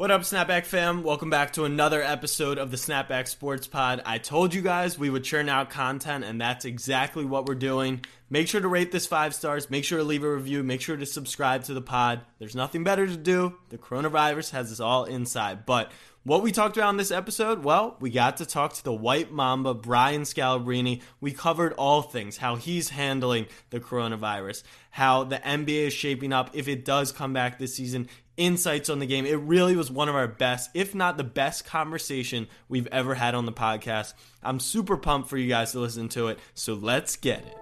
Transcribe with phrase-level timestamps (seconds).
[0.00, 1.02] What up, Snapback fam?
[1.02, 4.00] Welcome back to another episode of the Snapback Sports Pod.
[4.06, 8.02] I told you guys we would churn out content, and that's exactly what we're doing.
[8.30, 9.68] Make sure to rate this five stars.
[9.68, 10.62] Make sure to leave a review.
[10.62, 12.22] Make sure to subscribe to the pod.
[12.38, 13.58] There's nothing better to do.
[13.68, 15.66] The coronavirus has us all inside.
[15.66, 15.92] But
[16.22, 19.30] what we talked about in this episode, well, we got to talk to the White
[19.32, 21.02] Mamba, Brian Scalabrine.
[21.20, 26.50] We covered all things how he's handling the coronavirus, how the NBA is shaping up
[26.54, 28.08] if it does come back this season,
[28.40, 29.26] insights on the game.
[29.26, 33.34] It really was one of our best, if not the best conversation we've ever had
[33.34, 34.14] on the podcast.
[34.42, 36.38] I'm super pumped for you guys to listen to it.
[36.54, 37.56] So let's get it.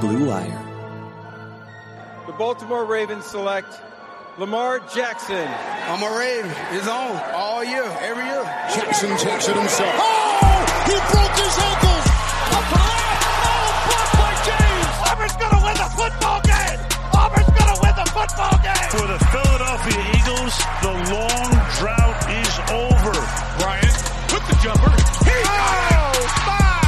[0.00, 0.60] Blue Wire.
[2.26, 3.80] The Baltimore Ravens select
[4.38, 5.46] Lamar Jackson.
[5.46, 6.50] I'm a Raven.
[6.72, 8.42] It's on all year, every year.
[8.74, 9.94] Jackson takes it himself.
[9.96, 10.84] Oh!
[10.86, 11.93] He broke his ankles!
[18.28, 18.90] Football game!
[18.90, 23.12] For the Philadelphia Eagles, the long drought is over.
[23.60, 23.96] Bryant
[24.32, 24.90] with the jumper.
[25.24, 26.80] He oh, my!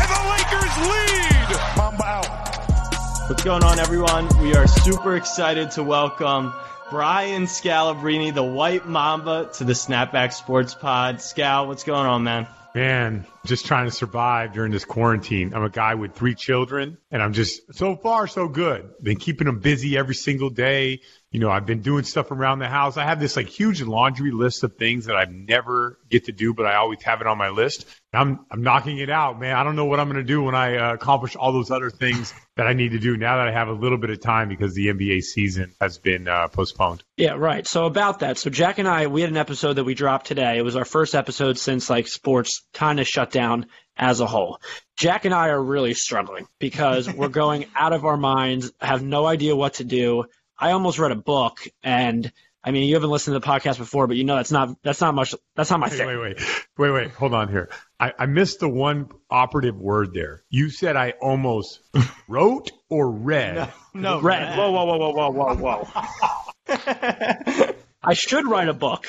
[0.00, 1.76] And the Lakers lead!
[1.76, 3.28] Mamba out.
[3.28, 4.28] What's going on, everyone?
[4.40, 6.54] We are super excited to welcome
[6.90, 11.16] Brian Scalabrine, the White Mamba, to the Snapback Sports Pod.
[11.16, 12.46] Scal, what's going on, man?
[12.74, 15.54] Man, just trying to survive during this quarantine.
[15.54, 18.90] I'm a guy with three children, and I'm just so far so good.
[19.00, 21.00] Been keeping them busy every single day.
[21.30, 22.96] You know, I've been doing stuff around the house.
[22.96, 26.52] I have this like huge laundry list of things that I never get to do,
[26.52, 27.86] but I always have it on my list.
[28.12, 29.56] I'm I'm knocking it out, man.
[29.56, 31.90] I don't know what I'm going to do when I uh, accomplish all those other
[31.90, 34.48] things that I need to do now that I have a little bit of time
[34.48, 37.04] because the NBA season has been uh, postponed.
[37.16, 37.66] Yeah, right.
[37.66, 40.58] So about that, so Jack and I, we had an episode that we dropped today.
[40.58, 44.60] It was our first episode since like sports kind of shut down as a whole.
[44.96, 49.26] Jack and I are really struggling because we're going out of our minds, have no
[49.26, 50.24] idea what to do.
[50.58, 52.32] I almost read a book and
[52.66, 55.02] I mean, you haven't listened to the podcast before, but you know that's not that's
[55.02, 55.34] not much.
[55.54, 56.06] That's not my thing.
[56.06, 56.38] Wait, wait,
[56.78, 57.10] wait, wait.
[57.10, 57.68] Hold on here.
[58.00, 60.42] I, I missed the one operative word there.
[60.48, 61.80] You said I almost
[62.28, 63.56] wrote or read.
[63.56, 64.42] No, no read.
[64.42, 64.58] read.
[64.58, 66.02] Whoa, whoa, whoa, whoa, whoa, whoa, whoa.
[66.68, 69.06] I should write a book.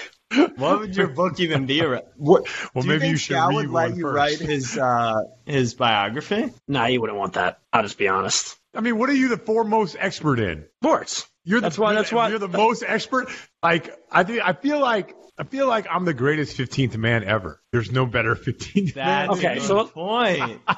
[0.58, 1.80] What would your book even be?
[1.82, 2.12] What?
[2.18, 4.16] Well, Do you maybe think you should Scal read would one let you first.
[4.16, 6.52] write his uh, his biography?
[6.68, 7.60] Nah, you wouldn't want that.
[7.72, 8.58] I'll just be honest.
[8.74, 10.66] I mean, what are you the foremost expert in?
[10.84, 11.28] Sports.
[11.46, 13.30] You're the, That's why- that's why- you're the most expert.
[13.62, 17.62] Like I think I feel like I feel like I'm the greatest 15th man ever.
[17.72, 19.28] There's no better 15th man.
[19.28, 20.62] That's Okay, the so- point.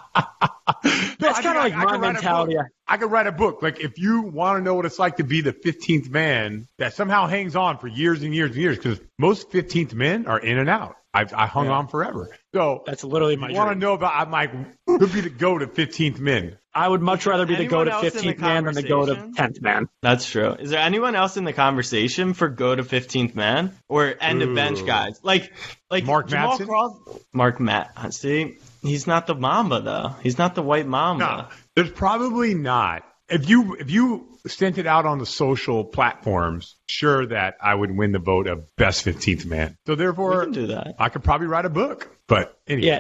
[1.28, 2.58] That's kind of like my mentality.
[2.88, 3.62] I could write a book.
[3.62, 6.94] Like if you want to know what it's like to be the 15th man that
[6.94, 10.58] somehow hangs on for years and years and years, because most 15th men are in
[10.58, 10.96] and out.
[11.14, 12.30] I, I hung on forever.
[12.54, 14.14] So That's literally my you want to know about?
[14.16, 14.52] I'm like,
[14.86, 16.60] who'd be the go to 15th men?
[16.76, 18.84] I would much rather be the go to else in the 15th man than the
[18.84, 19.90] go to 10th man.
[20.04, 20.52] That's true.
[20.52, 24.54] Is there anyone else in the conversation for go to 15th man or end of
[24.54, 25.20] bench guys?
[25.24, 25.52] Like,
[25.90, 26.68] like Mark Jamal Madsen?
[26.68, 26.96] Craw-
[27.34, 28.14] Mark Matt.
[28.14, 30.16] See, he's not the Mamba though.
[30.22, 31.26] He's not the White Mamba.
[31.26, 33.04] No, there's probably not.
[33.30, 37.92] If you if you sent it out on the social platforms, sure that I would
[37.96, 39.78] win the vote of best 15th man.
[39.86, 40.96] So therefore, can do that.
[41.00, 42.10] I could probably write a book.
[42.28, 43.00] But anyway, Yeah.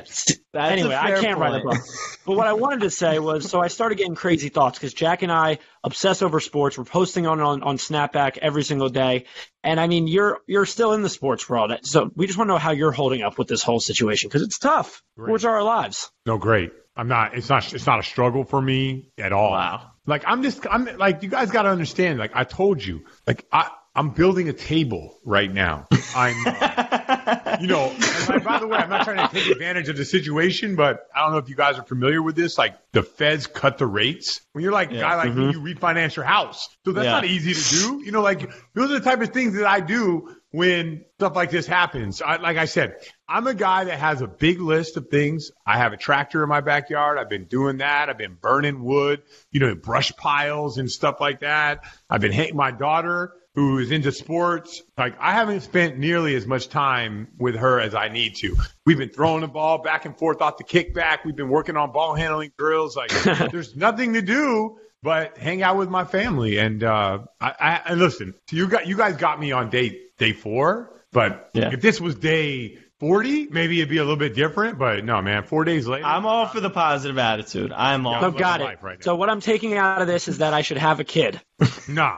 [0.54, 1.78] That's anyway, a I fair can't write a book.
[2.26, 5.22] But what I wanted to say was, so I started getting crazy thoughts because Jack
[5.22, 6.78] and I obsess over sports.
[6.78, 9.26] We're posting on, on on Snapback every single day,
[9.64, 12.54] and I mean, you're you're still in the sports world, so we just want to
[12.54, 15.04] know how you're holding up with this whole situation because it's tough.
[15.18, 15.34] Great.
[15.34, 16.10] Which are our lives.
[16.26, 16.72] no, great.
[16.96, 17.36] I'm not.
[17.36, 17.74] It's not.
[17.74, 19.52] It's not a struggle for me at all.
[19.52, 19.92] Wow.
[20.08, 20.66] Like I'm just.
[20.70, 22.18] I'm like you guys got to understand.
[22.18, 23.06] Like I told you.
[23.28, 23.70] Like I.
[23.96, 25.88] I'm building a table right now.
[26.16, 29.90] I'm, uh, you know, and like, by the way, I'm not trying to take advantage
[29.90, 32.60] of the situation, but I don't know if you guys are familiar with this.
[32.60, 34.42] Like the feds cut the rates.
[34.52, 36.70] When you're like a guy like me, you refinance your house.
[36.86, 37.14] So that's Yeah.
[37.14, 38.06] not easy to do.
[38.06, 41.52] You know, like those are the type of things that I do when stuff like
[41.52, 42.20] this happens.
[42.20, 42.96] I, like I said,
[43.30, 45.52] I'm a guy that has a big list of things.
[45.68, 47.20] I have a tractor in my backyard.
[47.20, 48.10] I've been doing that.
[48.10, 51.84] I've been burning wood, you know, brush piles and stuff like that.
[52.10, 54.82] I've been hanging my daughter who is into sports.
[54.98, 58.56] Like I haven't spent nearly as much time with her as I need to.
[58.84, 61.20] We've been throwing the ball back and forth off the kickback.
[61.24, 62.96] We've been working on ball handling drills.
[62.96, 63.12] Like
[63.52, 66.58] there's nothing to do but hang out with my family.
[66.58, 70.34] And uh, I, I and listen, you got you guys got me on day day
[70.34, 71.72] four, but Yeah.
[71.74, 74.78] if this was day forty, maybe it'd be a little bit different.
[74.80, 77.72] But no, man, four days later, I'm all for the positive attitude.
[77.72, 78.14] I'm all.
[78.14, 78.20] Yeah.
[78.22, 78.78] So got it.
[78.82, 81.40] right so what I'm taking out of this is that I should have a kid.
[81.88, 82.16] no,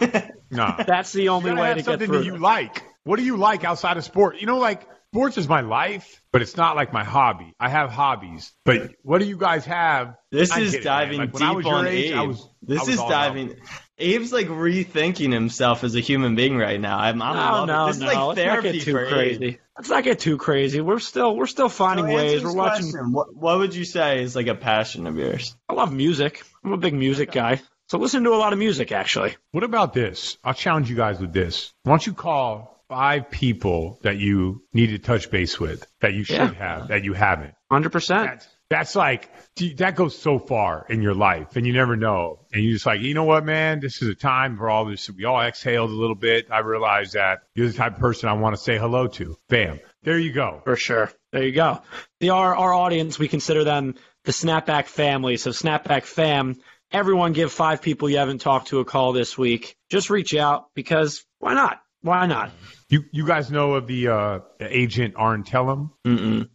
[0.49, 0.75] no.
[0.87, 2.17] That's the only You gotta way have to get something through.
[2.19, 2.41] that you this.
[2.41, 2.83] like.
[3.03, 4.39] What do you like outside of sport?
[4.39, 7.53] You know, like sports is my life, but it's not like my hobby.
[7.59, 10.15] I have hobbies, but what do you guys have?
[10.31, 12.17] This I is get it, diving Like, deep I was your on age, Abe.
[12.17, 13.55] I was- this I was is all about diving.
[13.99, 16.97] Abe's like rethinking himself as a human being right now.
[16.97, 17.87] I'm, I'm No, no.
[17.87, 18.07] This no.
[18.07, 19.11] is like Let's not therapy get too for Abe.
[19.13, 19.59] crazy.
[19.77, 20.81] Let's not get too crazy.
[20.81, 22.43] We're still we're still finding So ways.
[22.43, 22.91] We're watching.
[22.91, 23.11] question.
[23.11, 25.55] What, what would you say is like a passion of yours?
[25.67, 26.43] I love music.
[26.63, 27.61] I'm a big music guy.
[27.87, 29.35] So listen to a lot of music actually.
[29.51, 30.37] What about this?
[30.43, 31.73] I'll challenge you guys with this.
[31.83, 36.23] Why don't you call five people that you need to touch base with that you
[36.23, 36.53] should Yeah.
[36.53, 37.53] have that you haven't?
[37.71, 38.47] Hundred percent.
[38.69, 39.29] That's, like
[39.77, 42.45] that goes so far in your life, and you never know.
[42.53, 43.79] And you're just like, you know what, man?
[43.79, 45.09] This is a time for all this.
[45.09, 46.47] We all exhaled a little bit.
[46.51, 49.35] I realized that you're the type of person I want to say hello to.
[49.49, 50.61] Bam, there you go.
[50.63, 51.11] For sure.
[51.31, 51.81] There you go.
[52.19, 53.95] The our our audience, we consider them
[54.25, 55.37] the Snapback family.
[55.37, 56.57] So Snapback fam,
[56.91, 59.75] everyone give five people you haven't talked to a call this week.
[59.89, 61.81] Just reach out because why not?
[62.01, 62.51] Why not?
[62.89, 65.91] You you guys know of the uh, agent Arn Tellem?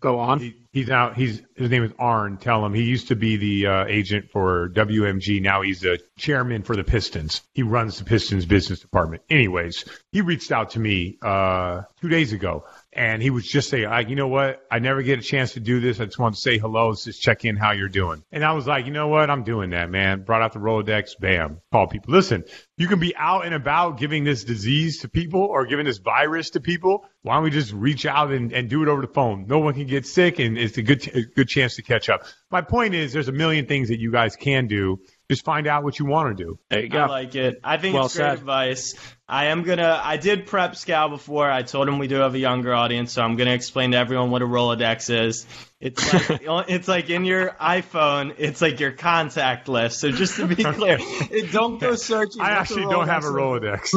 [0.01, 0.41] Go on.
[0.41, 1.17] He, he's out.
[1.17, 2.75] He's his name is Arn Tellem.
[2.75, 5.41] He used to be the uh, agent for WMG.
[5.41, 7.43] Now he's the chairman for the Pistons.
[7.55, 9.23] He runs the Pistons business department.
[9.31, 12.65] Anyways, he reached out to me uh, two days ago,
[12.95, 14.63] and he was just saying, like, you know what?
[14.71, 16.01] I never get a chance to do this.
[16.01, 18.23] I just want to say hello, Let's just check in how you're doing.
[18.33, 19.31] And I was like, you know what?
[19.31, 20.23] I'm doing that, man.
[20.23, 21.19] Brought out the Rolodex.
[21.19, 21.61] Bam.
[21.73, 22.13] Call people.
[22.15, 22.45] Listen,
[22.77, 26.51] you can be out and about giving this disease to people or giving this virus
[26.51, 27.05] to people.
[27.23, 29.47] Why don't we just reach out and, and do it over the phone?
[29.47, 32.25] No one can get sick, and it's a good a good chance to catch up.
[32.51, 35.01] My point is, there's a million things that you guys can do.
[35.31, 36.59] Just find out what you want to do.
[36.69, 37.59] There you I like it.
[37.65, 38.39] I think Well it's great said.
[38.39, 38.95] advice.
[39.27, 40.01] I am gonna.
[40.03, 41.51] I did prep Scal before.
[41.51, 44.31] I told him we do have a younger audience, so I'm gonna explain to everyone
[44.31, 45.47] what a Rolodex is.
[45.81, 48.35] It's like it's like in your iPhone.
[48.37, 50.01] It's like your contact list.
[50.01, 52.43] So just to be clear, it, don't go searching.
[52.43, 53.93] I actually don't have a Rolodex?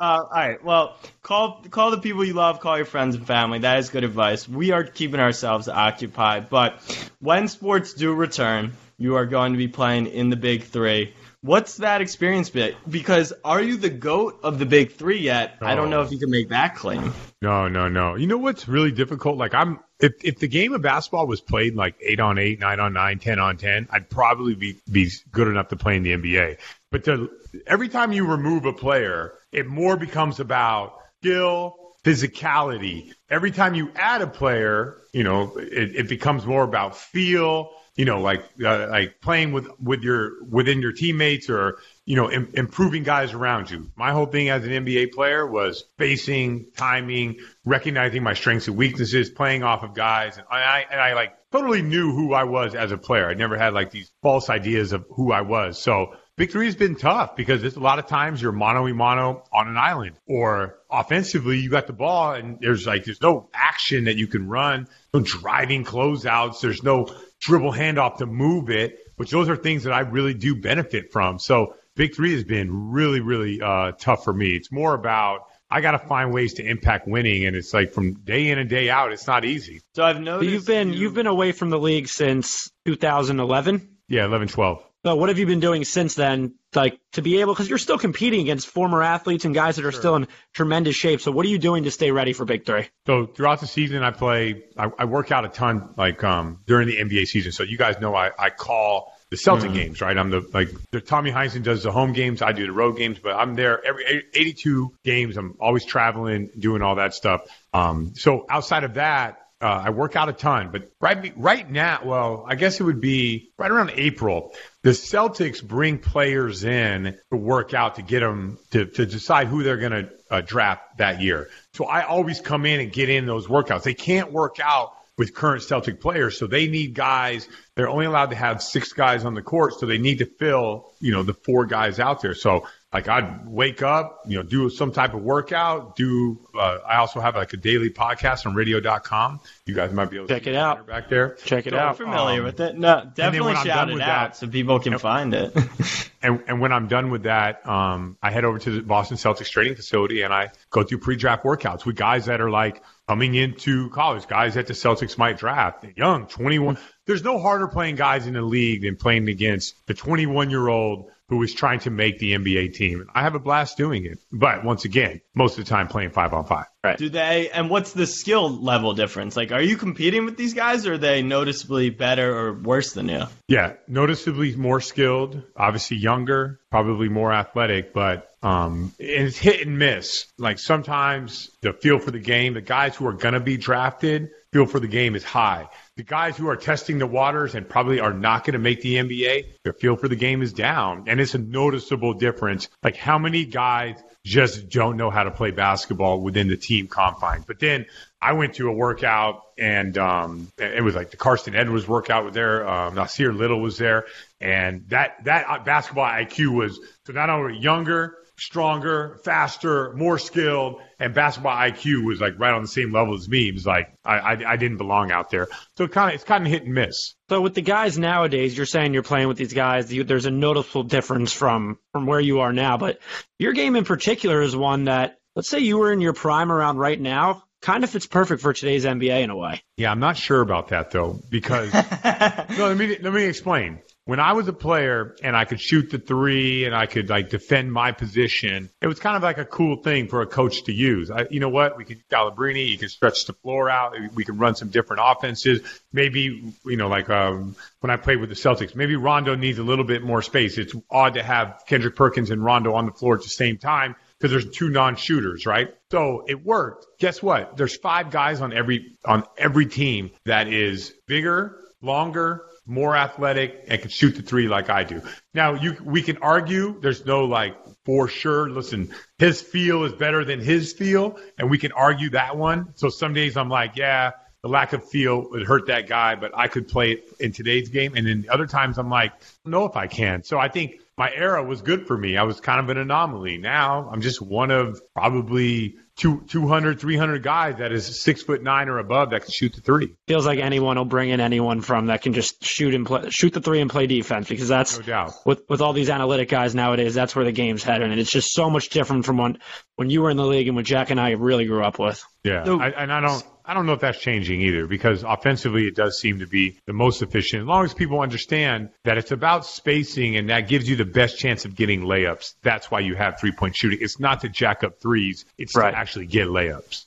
[0.00, 0.62] Uh, all right.
[0.62, 2.60] Well, call call the people you love.
[2.60, 3.60] Call your friends and family.
[3.60, 4.48] That is good advice.
[4.48, 6.80] We are keeping ourselves occupied, but
[7.18, 11.14] when sports do return, you are going to be playing in the Big Three.
[11.40, 12.76] What's that experience bit?
[12.88, 15.58] Because are you the goat of the Big Three yet?
[15.60, 17.12] I don't know if you can make that claim.
[17.40, 18.16] No, no, no.
[18.16, 19.38] You know what's really difficult?
[19.38, 22.80] Like I'm if if the game of basketball was played like eight on eight, nine
[22.80, 26.12] on nine, ten on ten, I'd probably be be good enough to play in the
[26.12, 26.58] NBA.
[26.90, 27.30] But to,
[27.68, 33.12] every time you remove a player, it more becomes about skill, physicality.
[33.30, 37.70] Every time you add a player, you know, it, it becomes more about feel.
[37.98, 42.30] You know, like uh, like playing with with your within your teammates or you know
[42.30, 43.90] Im- improving guys around you.
[43.96, 49.30] My whole thing as an NBA player was spacing, timing, recognizing my strengths and weaknesses,
[49.30, 52.92] playing off of guys, and I and I like totally knew who I was as
[52.92, 53.28] a player.
[53.28, 55.76] I never had like these false ideas of who I was.
[55.82, 58.92] So Big three has been tough because it's a lot of times you're mono y
[58.92, 63.50] mono on an island or offensively you got the ball and there's like there's no
[63.52, 69.00] action that you can run, no driving closeouts, there's no dribble handoff to move it,
[69.16, 71.40] which those are things that I really do benefit from.
[71.40, 74.50] So big three has been really, really uh, tough for me.
[74.54, 78.14] It's more about I got to find ways to impact winning, and it's like from
[78.20, 79.82] day in and day out, it's not easy.
[79.96, 83.96] So I've But noticed you've been you- you've been away from the league since 2011.
[84.08, 84.82] Yeah, 11, 12.
[85.04, 87.54] So what have you been doing since then, like to be able?
[87.54, 91.20] Because you're still competing against former athletes and guys that are still in tremendous shape.
[91.20, 92.88] So what are you doing to stay ready for Big Three?
[93.06, 94.64] So throughout the season, I play.
[94.76, 97.52] I, I work out a ton, like um, during the NBA season.
[97.52, 100.16] So you guys know I, I call the Celtic games, right?
[100.16, 102.42] I'm the like the Tommy Heinsohn does the home games.
[102.42, 105.36] I do the road games, but I'm there every 82 games.
[105.36, 107.42] I'm always traveling, doing all that stuff.
[107.72, 109.44] Um, so outside of that.
[109.60, 113.00] Uh, I work out a ton, but right right now, well, I guess it would
[113.00, 114.54] be right around April.
[114.82, 119.64] The Celtics bring players in to work out to get them to, to decide who
[119.64, 121.48] they're going to uh, draft that year.
[121.72, 123.82] So I always come in and get in those workouts.
[123.82, 127.48] They can't work out with current Celtic players, so they need guys.
[127.74, 130.92] They're only allowed to have six guys on the court, so they need to fill,
[131.00, 132.36] you know, the four guys out there.
[132.36, 135.94] So like I'd wake up, you know, do some type of workout.
[135.96, 139.40] Do uh, I also have like a daily podcast on Radio.com?
[139.66, 140.86] You guys might be able to Check see it the out.
[140.86, 141.34] banner back there.
[141.44, 141.88] Check it So, out.
[141.90, 142.78] I'm familiar um, with it.
[142.78, 145.54] No, definitely shout it out that- so people can find it.
[146.20, 149.50] And, and when I'm done with that, um, I head over to the Boston Celtics
[149.50, 153.88] training facility and I go through pre-draft workouts with guys that are like coming into
[153.90, 155.86] college, guys that the Celtics might draft.
[155.96, 156.76] Young, 21.
[157.06, 161.08] There's no harder playing guys in the league than playing against the 21 year old
[161.28, 163.06] who is trying to make the NBA team.
[163.14, 164.18] I have a blast doing it.
[164.32, 166.66] But once again, most of the time playing five on five.
[166.82, 166.96] Right.
[166.96, 167.50] Do they?
[167.50, 169.36] And what's the skill level difference?
[169.36, 173.08] Like, are you competing with these guys, or are they noticeably better or worse than
[173.08, 173.24] you?
[173.48, 180.26] Yeah, noticeably more skilled, obviously younger, probably more athletic, but Um, it's hit and miss.
[180.38, 184.30] Like sometimes the feel for the game, the guys who are going to be drafted,
[184.52, 185.68] feel for the game is high.
[185.96, 188.94] The guys who are testing the waters and probably are not going to make the
[188.94, 191.04] NBA, their feel for the game is down.
[191.06, 192.68] And it's a noticeable difference.
[192.82, 197.44] Like how many guys just don't know how to play basketball within the team confines.
[197.46, 197.86] But then
[198.20, 202.34] I went to a workout and um, it was like the Carson Edwards workout was
[202.34, 202.68] there.
[202.68, 204.06] Um, Nassir Little was there,
[204.40, 211.12] and that that basketball IQ was so not only younger, stronger, faster, more skilled, and
[211.12, 213.48] basketball IQ was like right on the same level as me.
[213.48, 215.48] It was like I I, I didn't belong out there.
[215.76, 217.14] So it kind of it's kind of hit and miss.
[217.28, 219.92] So with the guys nowadays, you're saying you're playing with these guys.
[219.92, 222.98] You, there's a noticeable difference from from where you are now, but
[223.38, 226.78] your game in particular is one that let's say you were in your prime around
[226.78, 229.62] right now kind of fits perfect for today's NBA in a way.
[229.76, 233.80] Yeah, I'm not sure about that though because no, let me let me explain.
[234.08, 237.28] When I was a player and I could shoot the three and I could like
[237.28, 240.72] defend my position, it was kind of like a cool thing for a coach to
[240.72, 241.10] use.
[241.10, 241.76] I, you know what?
[241.76, 243.94] We can Scalabrine, you can stretch the floor out.
[244.14, 245.60] We can run some different offenses.
[245.92, 249.62] Maybe, you know, like um, when I played with the Celtics, maybe Rondo needs a
[249.62, 250.56] little bit more space.
[250.56, 253.94] It's odd to have Kendrick Perkins and Rondo on the floor at the same time
[254.18, 255.74] because there's two non-shooters, right?
[255.90, 256.86] So it worked.
[256.98, 257.58] Guess what?
[257.58, 263.80] There's five guys on every on every team that is bigger, longer, more athletic, and
[263.80, 265.02] can shoot the three like I do.
[265.34, 268.50] Now you we can argue there's no like for sure.
[268.50, 272.74] Listen, his feel is better than his feel, and we can argue that one.
[272.74, 276.30] So some days I'm like, yeah, the lack of feel would hurt that guy, but
[276.34, 277.94] I could play it in today's game.
[277.96, 279.12] And then other times I'm like,
[279.44, 280.22] I know if I can.
[280.22, 282.16] So I think my era was good for me.
[282.16, 283.38] I was kind of an anomaly.
[283.38, 288.68] Now I'm just one of probably two, 200, 300 guys that is six foot nine
[288.68, 289.94] or above that can shoot the three.
[290.06, 293.34] Feels like anyone will bring in anyone from that can just shoot and play, shoot
[293.34, 295.12] the three and play defense because that's no doubt.
[295.26, 296.94] with with all these analytic guys nowadays.
[296.94, 299.38] That's where the game's heading, and it's just so much different from when
[299.76, 302.02] when you were in the league and what Jack and I really grew up with.
[302.24, 303.24] Yeah, so, I, and I don't.
[303.48, 306.74] I don't know if that's changing either because offensively it does seem to be the
[306.74, 307.40] most efficient.
[307.40, 311.18] As long as people understand that it's about spacing and that gives you the best
[311.18, 312.34] chance of getting layups.
[312.42, 313.78] That's why you have three point shooting.
[313.80, 315.24] It's not to jack up threes.
[315.38, 315.70] It's right.
[315.70, 316.84] to actually get layups.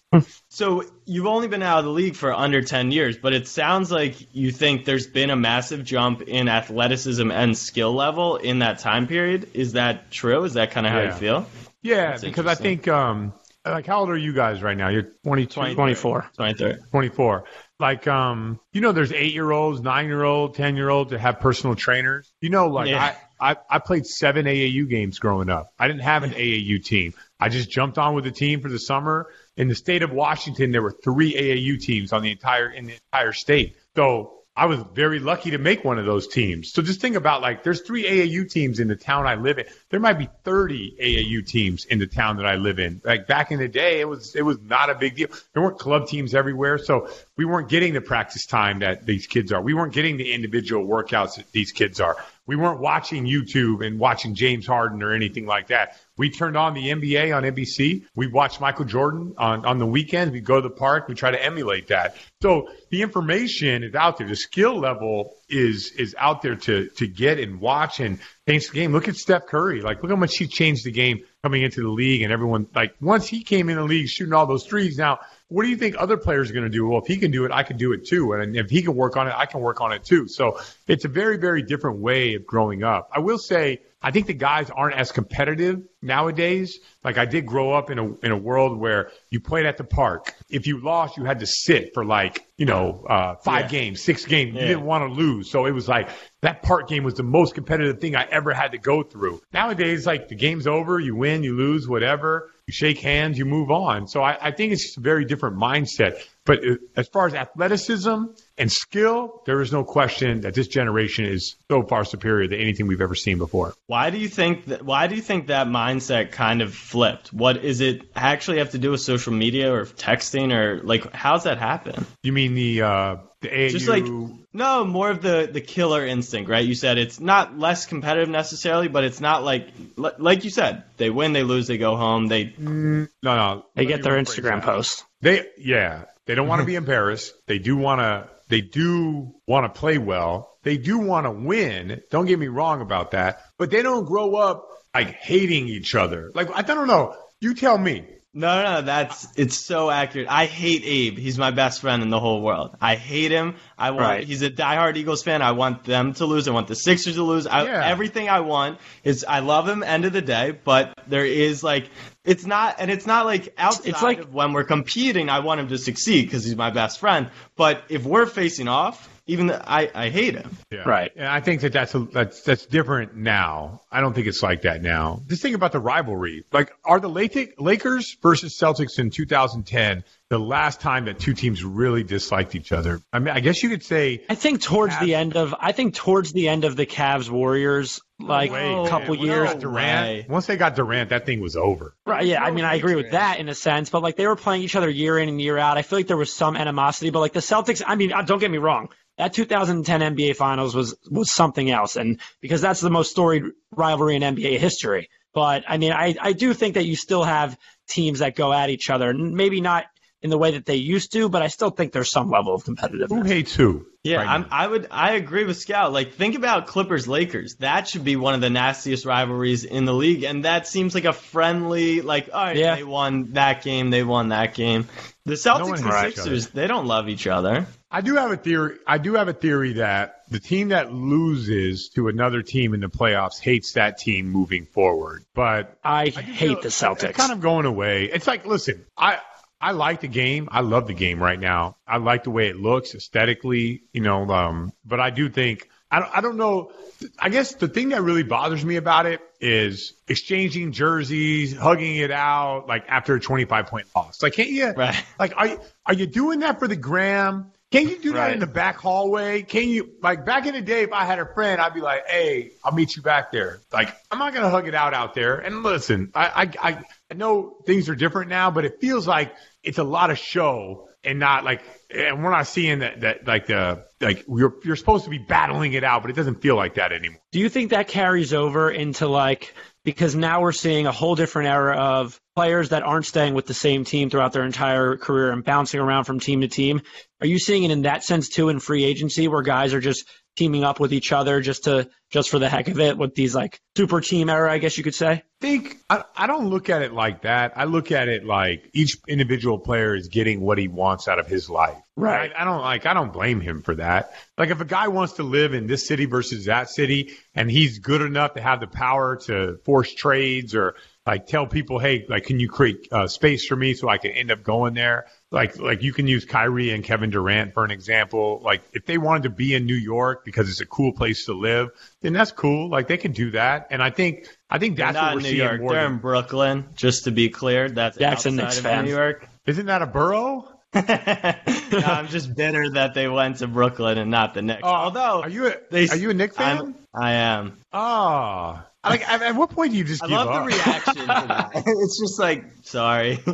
[0.50, 3.90] So you've only been out of the league for under 10 years, but it sounds
[3.90, 8.78] like you think there's been a massive jump in athleticism and skill level in that
[8.78, 9.50] time period.
[9.56, 10.44] Is that true?
[10.44, 11.06] Is that kind of how yeah.
[11.06, 11.48] you feel?
[11.82, 13.34] Yeah, That's because I think um,
[13.66, 14.90] like how old are you guys right now?
[14.90, 16.76] You're 22, 24, 23.
[16.92, 17.44] 24.
[17.80, 21.20] Like um, you know, there's eight year olds, nine year old, ten year olds that
[21.20, 22.32] have personal trainers.
[22.40, 23.16] You know, like yeah.
[23.40, 25.74] I, I I played seven AAU games growing up.
[25.80, 27.16] I didn't have an AAU team.
[27.42, 29.28] I just jumped on with the team for the summer.
[29.58, 32.94] In the state of Washington, there were three AAU teams on the entire in the
[32.94, 33.76] entire state.
[33.96, 36.74] So I was very lucky to make one of those teams.
[36.74, 39.66] So just think about like there's three AAU teams in the town I live in.
[39.90, 43.02] There might be 30 AAU teams in the town that I live in.
[43.04, 45.30] Like back in the day, it was it was not a big deal.
[45.54, 49.52] There weren't club teams everywhere, so we weren't getting the practice time that these kids
[49.54, 49.62] are.
[49.62, 52.18] We weren't getting the individual workouts that these kids are.
[52.52, 55.96] We weren't watching YouTube and watching James Harden or anything like that.
[56.18, 58.04] We turned on the NBA on NBC.
[58.14, 60.34] We watched Michael Jordan on, on the weekends.
[60.34, 61.08] We go to the park.
[61.08, 62.18] We try to emulate that.
[62.42, 64.28] So the information is out there.
[64.28, 68.74] The skill level is is out there to to get and watch and change the
[68.74, 68.92] game.
[68.92, 69.82] Look at Steph Curry.
[69.82, 72.96] Like look how much he changed the game coming into the league and everyone like
[73.00, 74.98] once he came in the league shooting all those threes.
[74.98, 75.20] Now
[75.52, 76.88] what do you think other players are going to do?
[76.88, 78.32] Well, if he can do it, I can do it too.
[78.32, 80.30] And if he can work on it, I can work on it too.
[80.30, 83.10] So it's a very, very different way of growing up.
[83.14, 86.80] I will say, I think the guys aren't as competitive nowadays.
[87.04, 89.84] Like I did grow up in a in a world where you played at the
[89.84, 90.34] park.
[90.50, 93.80] If you lost, you had to sit for like you know uh, five yeah.
[93.80, 94.56] games, six games.
[94.56, 94.62] Yeah.
[94.62, 96.10] You didn't want to lose, so it was like
[96.42, 99.42] that park game was the most competitive thing I ever had to go through.
[99.54, 103.70] Nowadays, like the game's over, you win, you lose, whatever you shake hands, you move
[103.70, 104.08] on.
[104.08, 106.22] So I, I think it's just a very different mindset.
[106.46, 106.62] But
[106.96, 108.24] as far as athleticism
[108.58, 112.88] and skill, there is no question that this generation is so far superior to anything
[112.88, 113.74] we've ever seen before.
[113.88, 114.84] Why do you think that?
[114.84, 117.32] Why do you think that mindset kind of flipped?
[117.32, 121.44] What is it actually have to do with social media or texting or like how's
[121.44, 122.08] that happen?
[122.24, 123.70] You mean the uh, the AAU?
[123.70, 124.06] Just like
[124.54, 126.66] no, more of the the killer instinct, right?
[126.66, 131.10] You said it's not less competitive necessarily, but it's not like like you said, they
[131.10, 135.06] win, they lose, they go home, they mm, no no they get their Instagram posts.
[135.22, 137.34] They yeah they don't want to be embarrassed.
[137.48, 138.30] They do want to.
[138.50, 140.58] They do want to play well.
[140.64, 142.02] They do want to win.
[142.12, 143.42] Don't get me wrong about that.
[143.58, 146.32] But they don't grow up like hating each other.
[146.36, 147.16] Like I don't know.
[147.40, 148.06] You tell me.
[148.34, 150.28] No, no, that's it's so accurate.
[150.30, 151.18] I hate Abe.
[151.18, 152.78] He's my best friend in the whole world.
[152.80, 153.56] I hate him.
[153.78, 154.02] I want.
[154.04, 154.24] Right.
[154.24, 155.42] He's a diehard Eagles fan.
[155.42, 156.48] I want them to lose.
[156.48, 157.46] I want the Sixers to lose.
[157.46, 157.86] I, Yeah.
[157.86, 159.84] Everything I want is I love him.
[159.84, 161.90] End of the day, but there is like
[162.24, 165.28] it's not, and it's not like outside It's like- of when we're competing.
[165.28, 167.32] I want him to succeed because he's my best friend.
[167.58, 170.58] But if we're facing off, even the, I, I hate him.
[170.72, 170.88] Yeah.
[170.88, 171.12] Right.
[171.16, 173.82] And I think that that's, a, that's that's different now.
[173.92, 175.22] I don't think it's like that now.
[175.28, 176.44] Just think about the rivalry.
[176.52, 181.62] Like, are the Lake- Lakers versus Celtics in 2010 the last time that two teams
[181.62, 183.02] really disliked each other?
[183.12, 185.94] I mean, I guess you could say I think towards the end of I think
[185.94, 189.48] towards the end of the Cavs Warriors like Wait, a couple man, years.
[189.48, 190.08] once they Durant.
[190.08, 190.26] way.
[190.30, 191.94] Once they got Durant, that thing was over.
[192.06, 194.38] Right, yeah, I mean I agree with that in a sense, but like they were
[194.38, 195.78] playing each other year in and year out.
[195.78, 198.40] I feel like there was some animosity, but like the Celtics, I mean, uh, don't
[198.40, 198.88] get me wrong.
[199.18, 204.16] That 2010 NBA Finals was was something else, and because that's the most storied rivalry
[204.16, 205.10] in NBA history.
[205.34, 207.58] But I mean, I I do think that you still have
[207.90, 209.88] teams that go at each other, and maybe not
[210.24, 212.64] in the way that they used to, but I still think there's some level of
[212.64, 213.26] Who competitiveness.
[213.28, 213.86] hates who?
[214.04, 214.46] Yeah, right I'm.
[214.50, 214.88] I would.
[214.90, 215.92] I agree with Scal.
[215.92, 217.56] Like, think about Clippers Lakers.
[217.56, 221.06] That should be one of the nastiest rivalries in the league, and that seems like
[221.06, 222.02] a friendly.
[222.02, 222.76] Like, all right, Yeah.
[222.76, 223.90] they won that game.
[223.92, 224.88] They won that game.
[225.26, 227.68] The Celtics one and Sixers, they don't love each other.
[227.92, 228.78] I do have a theory.
[228.88, 232.88] I do have a theory that the team that loses to another team in the
[232.90, 235.24] playoffs hates that team moving forward.
[235.36, 237.10] But I, I hate feel the it's- Celtics.
[237.10, 238.06] It's kind of going away.
[238.06, 239.20] It's like, listen, I
[239.62, 240.50] I like the game.
[240.52, 241.78] I love the game right now.
[241.88, 244.30] I like the way it looks aesthetically, you know.
[244.30, 246.72] Um, but I do think I don't, I don't know.
[247.20, 252.12] I guess the thing that really bothers me about it is exchanging jerseys, hugging it
[252.12, 254.22] out, like after a 25 point loss.
[254.24, 254.72] Like, can't you?
[254.72, 255.04] Right.
[255.20, 257.52] Like, are you, are you doing that for the gram?
[257.72, 258.34] Can you do that Right.
[258.34, 259.44] in the back hallway?
[259.44, 260.84] Can you like back in the day?
[260.84, 263.96] If I had a friend, I'd be like, "Hey, I'll meet you back there." Like,
[264.12, 265.38] I'm not gonna hug it out out there.
[265.38, 269.36] And listen, I I I, I know things are different now, but it feels like
[269.64, 271.62] it's a lot of show and not like.
[271.94, 275.74] And we're not seeing that that like the like you're you're supposed to be battling
[275.74, 277.20] it out, but it doesn't feel like that anymore.
[277.34, 279.54] Do you think that carries over into like
[279.84, 283.54] because now we're seeing a whole different era of players that aren't staying with the
[283.54, 286.82] same team throughout their entire career and bouncing around from team to team?
[287.20, 290.08] Are you seeing it in that sense too in free agency where guys are just
[290.36, 293.36] teaming up with each other just to just for the heck of it with these
[293.36, 295.24] like super team era, I guess you could say?
[295.42, 297.54] think I, I don't look at it like that.
[297.56, 301.28] I look at it like each individual player is getting what he wants out of
[301.28, 301.82] his life.
[301.98, 302.32] Right.
[302.34, 304.14] I, I don't like I don't blame him for that.
[304.38, 307.80] Like if a guy wants to live in this city versus that city and he's
[307.80, 312.26] good enough to have the power to force trades or like tell people, hey, like
[312.26, 315.08] can you create uh, space for me so I can end up going there?
[315.32, 318.40] Like like you can use Kyrie and Kevin Durant for an example.
[318.44, 321.34] Like if they wanted to be in New York because it's a cool place to
[321.34, 321.70] live,
[322.02, 322.70] then that's cool.
[322.70, 323.68] Like they can do that.
[323.72, 325.62] And I think I think that's not what we're New seeing York.
[325.62, 326.66] more They're than- in Brooklyn.
[326.76, 328.86] Just to be clear, that's Jackson outside Knicks of fan.
[328.86, 329.28] New York.
[329.48, 330.48] Isn't that a borough?
[330.74, 334.62] no, I'm just bitter that they went to Brooklyn and not the Knicks.
[334.64, 336.58] Oh, Although are you a, they, are you a Knicks fan?
[336.60, 337.58] I'm, I am.
[337.74, 340.44] Oh, like at, at what point do you just I give love up?
[340.44, 341.52] the reaction to that.
[341.66, 343.20] It's just like, sorry.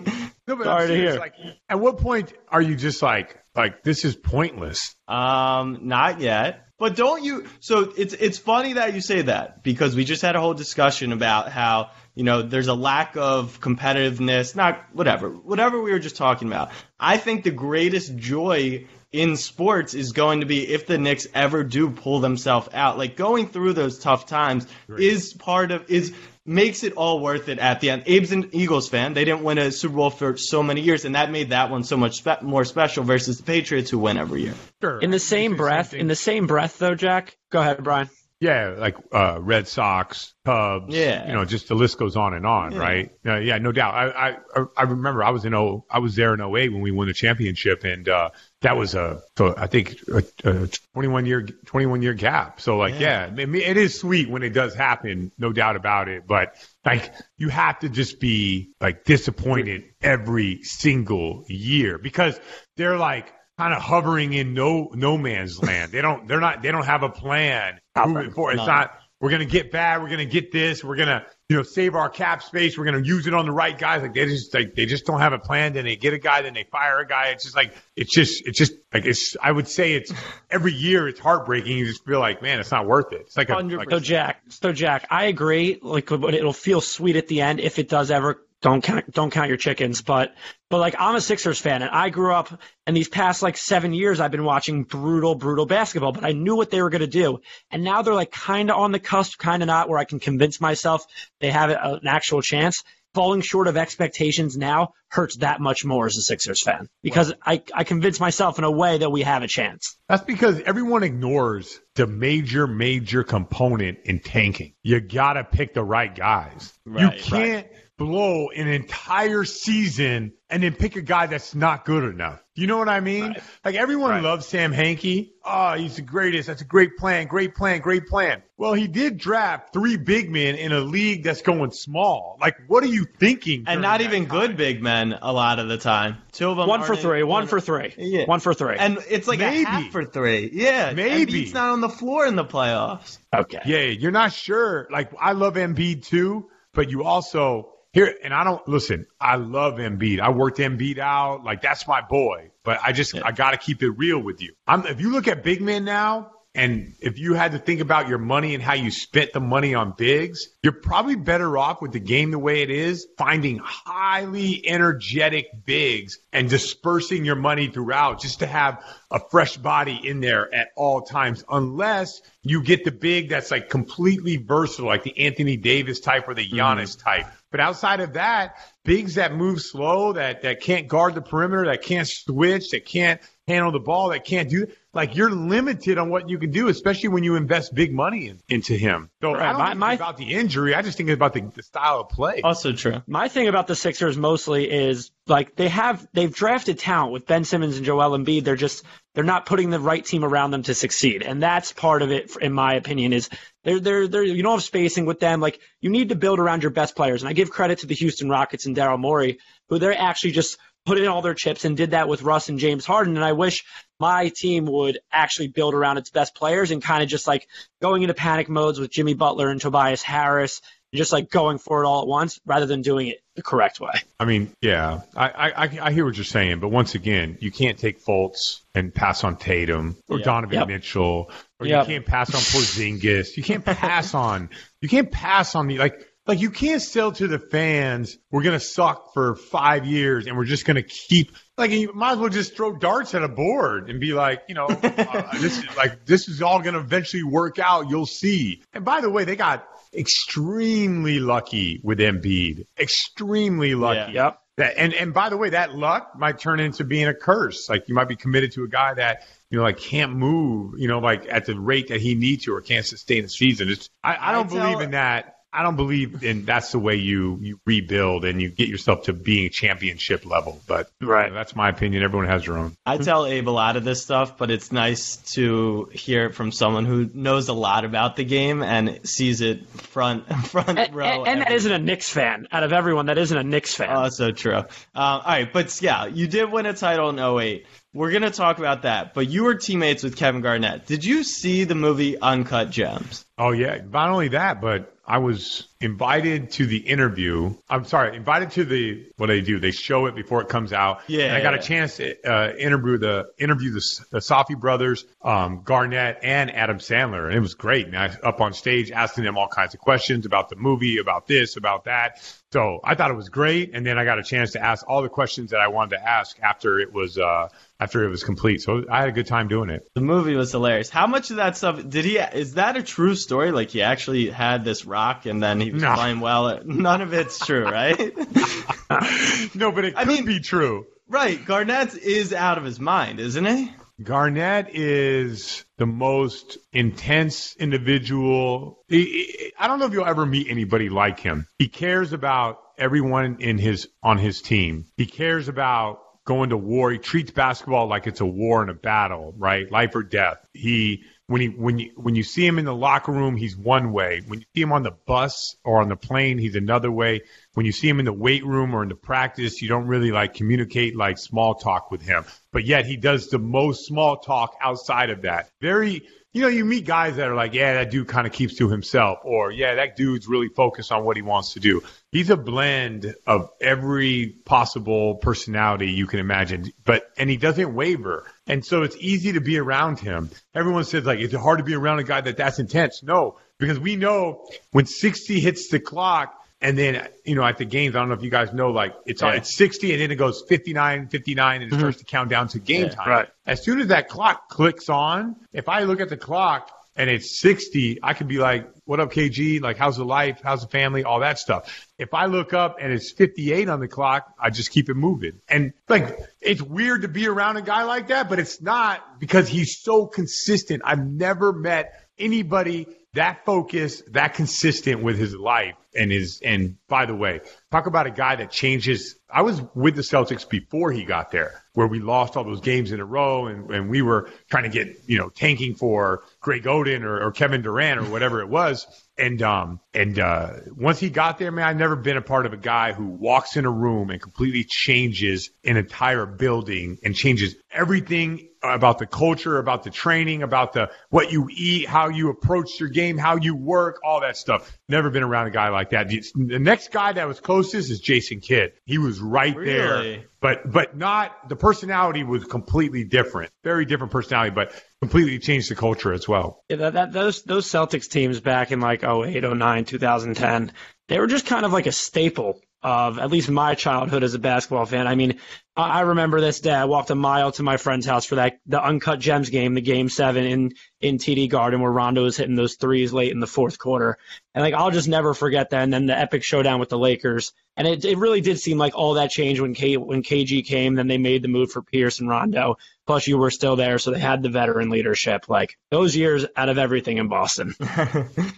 [0.48, 1.20] No, but Sorry I'm to hear.
[1.20, 1.34] Like,
[1.68, 4.96] at what point are you just like, like this is pointless?
[5.06, 6.68] Um, not yet.
[6.80, 7.48] But don't you?
[7.60, 11.12] So it's it's funny that you say that because we just had a whole discussion
[11.12, 14.56] about how you know there's a lack of competitiveness.
[14.56, 16.70] Not whatever, whatever we were just talking about.
[16.98, 21.64] I think the greatest joy in sports is going to be if the Knicks ever
[21.64, 22.98] do pull themselves out.
[22.98, 26.14] Like going through those tough times is part of is
[26.46, 28.04] makes it all worth it at the end.
[28.04, 29.14] Abe's an Eagles fan.
[29.14, 31.84] They didn't win a Super Bowl for so many years, and that made that one
[31.84, 34.54] so much spe- more special versus the Patriots who win every year.
[34.82, 35.00] Sure.
[35.00, 37.38] In the same breath, in the same breath though, Jack.
[37.52, 38.10] Go ahead, Brian.
[38.40, 40.96] yeah, like uh, Red Sox, Cubs.
[40.96, 41.28] Yeah.
[41.28, 43.12] you know, just the list goes on and on, right?
[43.26, 43.94] Uh, yeah, no doubt.
[43.94, 46.92] I, I I remember I was in oh I was there in 08 when we
[46.92, 48.30] won the championship, and uh,
[48.62, 52.60] that was a so I think a, a 21 year 21 year gap.
[52.60, 56.08] So like, yeah, I mean, it is sweet when it does happen, no doubt about
[56.08, 56.26] it.
[56.26, 62.40] But like, you have to just be like disappointed every single year because
[62.78, 65.92] they're like kind of hovering in no no man's land.
[65.92, 68.56] They don't they're not they don't have a plan moving forward.
[68.56, 71.96] It's not we're gonna get bad, we're gonna get this, we're gonna you know save
[71.96, 74.04] our cap space, we're gonna use it on the right guys.
[74.04, 75.74] Like they just like they just don't have a plan.
[75.74, 77.30] Then they get a guy, then they fire a guy.
[77.30, 79.36] It's just like it's just it's just like it's.
[79.42, 80.14] I would say it's
[80.52, 81.78] every year it's heartbreaking.
[81.78, 83.22] You just feel like man, it's not worth it.
[83.22, 85.80] It's like a like, So Jack, so Jack, I agree.
[85.82, 88.44] Like, but it'll feel sweet at the end if it does ever.
[88.62, 90.02] Don't count, don't count your chickens.
[90.02, 90.34] But
[90.70, 93.94] But like I'm a Sixers fan and I grew up and these past like seven
[93.94, 97.08] years I've been watching brutal, brutal basketball, but I knew what they were going to
[97.08, 97.40] do.
[97.72, 100.20] And now they're like kind of on the cusp, kind of not where I can
[100.20, 101.06] convince myself
[101.40, 102.84] they have an actual chance.
[103.14, 107.64] Falling short of expectations now hurts that much more as a Sixers fan because I,
[107.74, 109.98] I convince myself in a way that we have a chance.
[110.08, 114.74] That's because everyone ignores the major, major component in tanking.
[114.84, 116.74] You got to pick the right guys.
[116.86, 122.04] Right, you can't blow an entire season and then pick a guy that's not good
[122.06, 122.42] enough.
[122.56, 123.24] You know what I mean?
[123.30, 123.44] Right.
[123.66, 124.24] Like everyone Right.
[124.24, 125.32] loves Sam Hinkie.
[125.44, 126.48] Oh, he's the greatest.
[126.48, 127.28] That's a great plan.
[127.28, 127.82] Great plan.
[127.82, 128.42] Great plan.
[128.56, 132.38] Well, he did draft three big men in a league that's going small.
[132.40, 133.66] Like, what are you thinking?
[133.68, 134.40] and not even time?
[134.40, 136.18] good big men a lot of the time.
[136.32, 138.26] Two of them One for three, in- one for three, Yeah.
[138.26, 138.78] one for three.
[138.78, 139.64] And it's like Maybe.
[139.64, 140.50] a half for three.
[140.54, 141.44] Yeah, Maybe.
[141.46, 143.18] Embiid's not on the floor in the playoffs.
[143.34, 143.60] okay.
[143.66, 144.88] Yeah, you're not sure.
[144.92, 149.08] Like I love Embiid too, but you also here and I don't listen.
[149.20, 150.20] I love Embiid.
[150.20, 151.44] I worked Embiid out.
[151.44, 152.52] Like that's my boy.
[152.64, 154.54] But I just I got to keep it real with you.
[154.68, 156.32] I'm if you look at big men now.
[156.58, 159.76] And if you had to think about your money and how you spent the money
[159.76, 164.68] on bigs, you're probably better off with the game the way it is, finding highly
[164.68, 170.52] energetic bigs and dispersing your money throughout just to have a fresh body in there
[170.52, 175.58] at all times, unless you get the big that's like completely versatile, like the Anthony
[175.58, 176.58] Davis type or the mm-hmm.
[176.58, 177.28] Giannis type.
[177.52, 181.84] But outside of that, bigs that move slow, that that can't guard the perimeter, that
[181.84, 186.28] can't switch, that can't handle the ball, that can't do like you're limited on what
[186.30, 189.10] you can do, especially when you invest big money in, into him.
[189.22, 190.76] So I uh, don't my- think my- about the injury.
[190.76, 192.42] I just think about the, the style of play.
[192.44, 193.02] Also true.
[193.08, 197.46] My thing about the Sixers mostly is like they have they've drafted talent with Ben
[197.46, 198.44] Simmons and Joel Embiid.
[198.44, 198.84] They're just
[199.14, 202.36] they're not putting the right team around them to succeed, and that's part of it,
[202.42, 203.14] in my opinion.
[203.14, 203.30] Is
[203.64, 205.40] they're they're they're you don't have spacing with them.
[205.40, 207.96] Like you need to build around your best players, and I give credit to the
[207.96, 210.58] Houston Rockets and Daryl Morey, who they're actually just
[210.88, 213.16] put in all their chips and did that with Russ and James Harden.
[213.18, 213.66] And I wish
[214.00, 217.46] my team would actually build around its best players and kind of just like
[217.82, 220.62] going into panic modes with Jimmy Butler and Tobias Harris
[220.94, 223.80] and just like going for it all at once rather than doing it the correct
[223.82, 223.92] way.
[224.20, 227.78] I mean, yeah, I, I I- hear what you're saying, but once again, you can't
[227.78, 230.26] take Fultz and pass on Tatum or Yeah.
[230.26, 230.68] Donovan Yep.
[230.70, 231.88] Mitchell, or Yep.
[231.88, 233.36] you can't pass on Porzingis.
[233.36, 234.50] You can't pass on
[234.82, 238.60] you can't pass on the like like you can't sell to the fans we're gonna
[238.60, 242.56] suck for five years and we're just gonna keep like you might as well just
[242.56, 246.28] throw darts at a board and be like you know uh, this is like this
[246.28, 247.90] is all gonna eventually work out.
[247.90, 248.62] You'll see.
[248.74, 252.66] And by the way, they got extremely lucky with Embiid.
[252.78, 254.14] Extremely lucky.
[254.14, 254.26] Yeah.
[254.26, 254.40] Yep.
[254.58, 257.70] That, and and by the way, that luck might turn into being a curse.
[257.70, 260.88] Like you might be committed to a guy that you know like can't move, you
[260.88, 263.70] know, like at the rate that he needs to or can't sustain a season.
[263.70, 265.37] It's I, I don't I tell- believe in that.
[265.54, 269.14] I don't believe in that's the way you you rebuild and you get yourself to
[269.14, 270.62] being championship level.
[270.68, 271.26] But Right.
[271.26, 272.04] you know, that's my opinion.
[272.04, 272.76] Everyone has their own.
[272.86, 276.52] I tell Abe a lot of this stuff, but it's nice to hear it from
[276.52, 281.06] someone who knows a lot about the game and sees it front front And, row.
[281.06, 282.48] and, and that every- isn't a Knicks fan.
[282.52, 283.90] Out of everyone, that isn't a Knicks fan.
[283.92, 284.58] Oh, so true.
[284.58, 287.66] Um, all right, but yeah, you did win a title in 08.
[287.94, 290.86] We're going to talk about that, but you were teammates with Kevin Garnett.
[290.86, 293.26] Did you see the movie Uncut Gems?
[293.38, 297.56] Oh yeah, not only that, but I was invited to the interview.
[297.70, 299.60] I'm sorry, invited to the what they do.
[299.60, 301.02] They show it before it comes out.
[301.08, 305.06] Yeah, and I got a chance to uh, interview the interview the, the Safdie brothers,
[305.22, 307.88] um, Garnett and Adam Sandler, and it was great.
[307.88, 310.98] And I was up on stage asking them all kinds of questions about the movie,
[310.98, 312.20] about this, about that.
[312.58, 315.04] So I thought it was great, and then I got a chance to ask all
[315.04, 318.64] the questions that I wanted to ask after it was uh, after it was complete.
[318.64, 319.88] So I had a good time doing it.
[319.94, 320.90] The movie was hilarious.
[320.90, 322.18] How much of that stuff did he?
[322.18, 323.52] Is that a true story?
[323.52, 325.94] Like he actually had this rock and then he was No.
[325.94, 326.60] playing well.
[326.66, 327.96] None of it's true, right?
[329.56, 330.88] no, but it I could mean- be true.
[331.08, 331.44] right.
[331.46, 333.72] Garnett is out of his mind, isn't he?
[334.02, 338.80] Garnett is the most intense individual.
[338.92, 341.48] I don't know if you'll ever meet anybody like him.
[341.58, 344.86] He cares about everyone in his on his team.
[344.98, 346.92] He cares about going to war.
[346.92, 349.72] He treats basketball like it's a war and a battle, right?
[349.72, 350.38] Life or death.
[350.54, 353.92] He when he when you when you see him in the locker room, he's one
[353.92, 354.22] way.
[354.26, 357.22] When you see him on the bus or on the plane, he's another way.
[357.54, 360.12] When you see him in the weight room or in the practice, you don't really
[360.12, 362.24] like communicate like small talk with him.
[362.52, 365.50] But yet he does the most small talk outside of that.
[365.62, 368.56] Very you know, you meet guys that are like, yeah, that dude kind of keeps
[368.58, 371.82] to himself, or yeah, that dude's really focused on what he wants to do.
[372.12, 378.26] He's a blend of every possible personality you can imagine, but and he doesn't waver,
[378.48, 380.30] and so it's easy to be around him.
[380.56, 383.04] Everyone says like, it's hard to be around a guy that that's intense.
[383.04, 387.66] No, because we know when 60 hits the clock, And then, you know, at the
[387.66, 389.34] games, I don't know if you guys know, like it's Yeah.
[389.34, 391.80] it's 60 and then it goes 59, 59 and it mm-hmm.
[391.80, 393.10] starts to count down to game time.
[393.10, 393.30] right.
[393.46, 397.40] As soon as that clock clicks on, if I look at the clock and it's
[397.40, 399.62] 60, I could be like, what up, KG?
[399.62, 400.42] Like, how's the life?
[400.44, 401.04] How's the family?
[401.04, 401.88] All that stuff.
[402.00, 405.40] If I look up and it's 58 on the clock, I just keep it moving.
[405.48, 409.48] And like, it's weird to be around a guy like that, but it's not because
[409.48, 410.82] he's so consistent.
[410.84, 417.08] I've never met anybody that focused, that consistent with his life and his, and by
[417.08, 419.16] the way, talk about a guy that changes.
[419.28, 422.92] I was with the Celtics before he got there, where we lost all those games
[422.92, 426.64] in a row and, and we were trying to get, you know, tanking for Greg
[426.64, 428.86] Oden or, or Kevin Durant or whatever it was.
[429.18, 432.54] And, um, and, uh, once he got there, man, I've never been a part of
[432.54, 437.56] a guy who walks in a room and completely changes an entire building and changes
[437.72, 442.80] everything about the culture, about the training, about the what you eat, how you approach
[442.80, 444.78] your game, how you work, all that stuff.
[444.90, 446.08] Never been around a guy like that.
[446.08, 448.74] The the next guy that was closest is Jason Kidd.
[448.86, 449.74] He was right Really?
[450.16, 455.70] there, but but not the personality was completely different, very different personality, but completely changed
[455.70, 456.64] the culture as well.
[456.70, 460.72] Yeah, that, that those those Celtics teams back in like 08, 09, 2010,
[461.08, 464.40] they were just kind of like a staple of at least my childhood as a
[464.40, 465.08] basketball fan.
[465.08, 465.40] I mean,
[465.76, 466.74] I, I remember this day.
[466.74, 469.82] I walked a mile to my friend's house for that the Uncut Gems game, the
[469.82, 473.46] game seven in in TD Garden where Rondo was hitting those threes late in the
[473.46, 474.18] fourth quarter.
[474.56, 475.84] And like I'll just never forget that.
[475.84, 477.52] And then the epic showdown with the Lakers.
[477.76, 480.96] And it, it really did seem like all that changed when K when KG came.
[480.96, 482.78] Then they made the move for Pierce and Rondo.
[483.06, 485.50] Plus, you were still there, so they had the veteran leadership.
[485.50, 487.76] Like those years out of everything in Boston.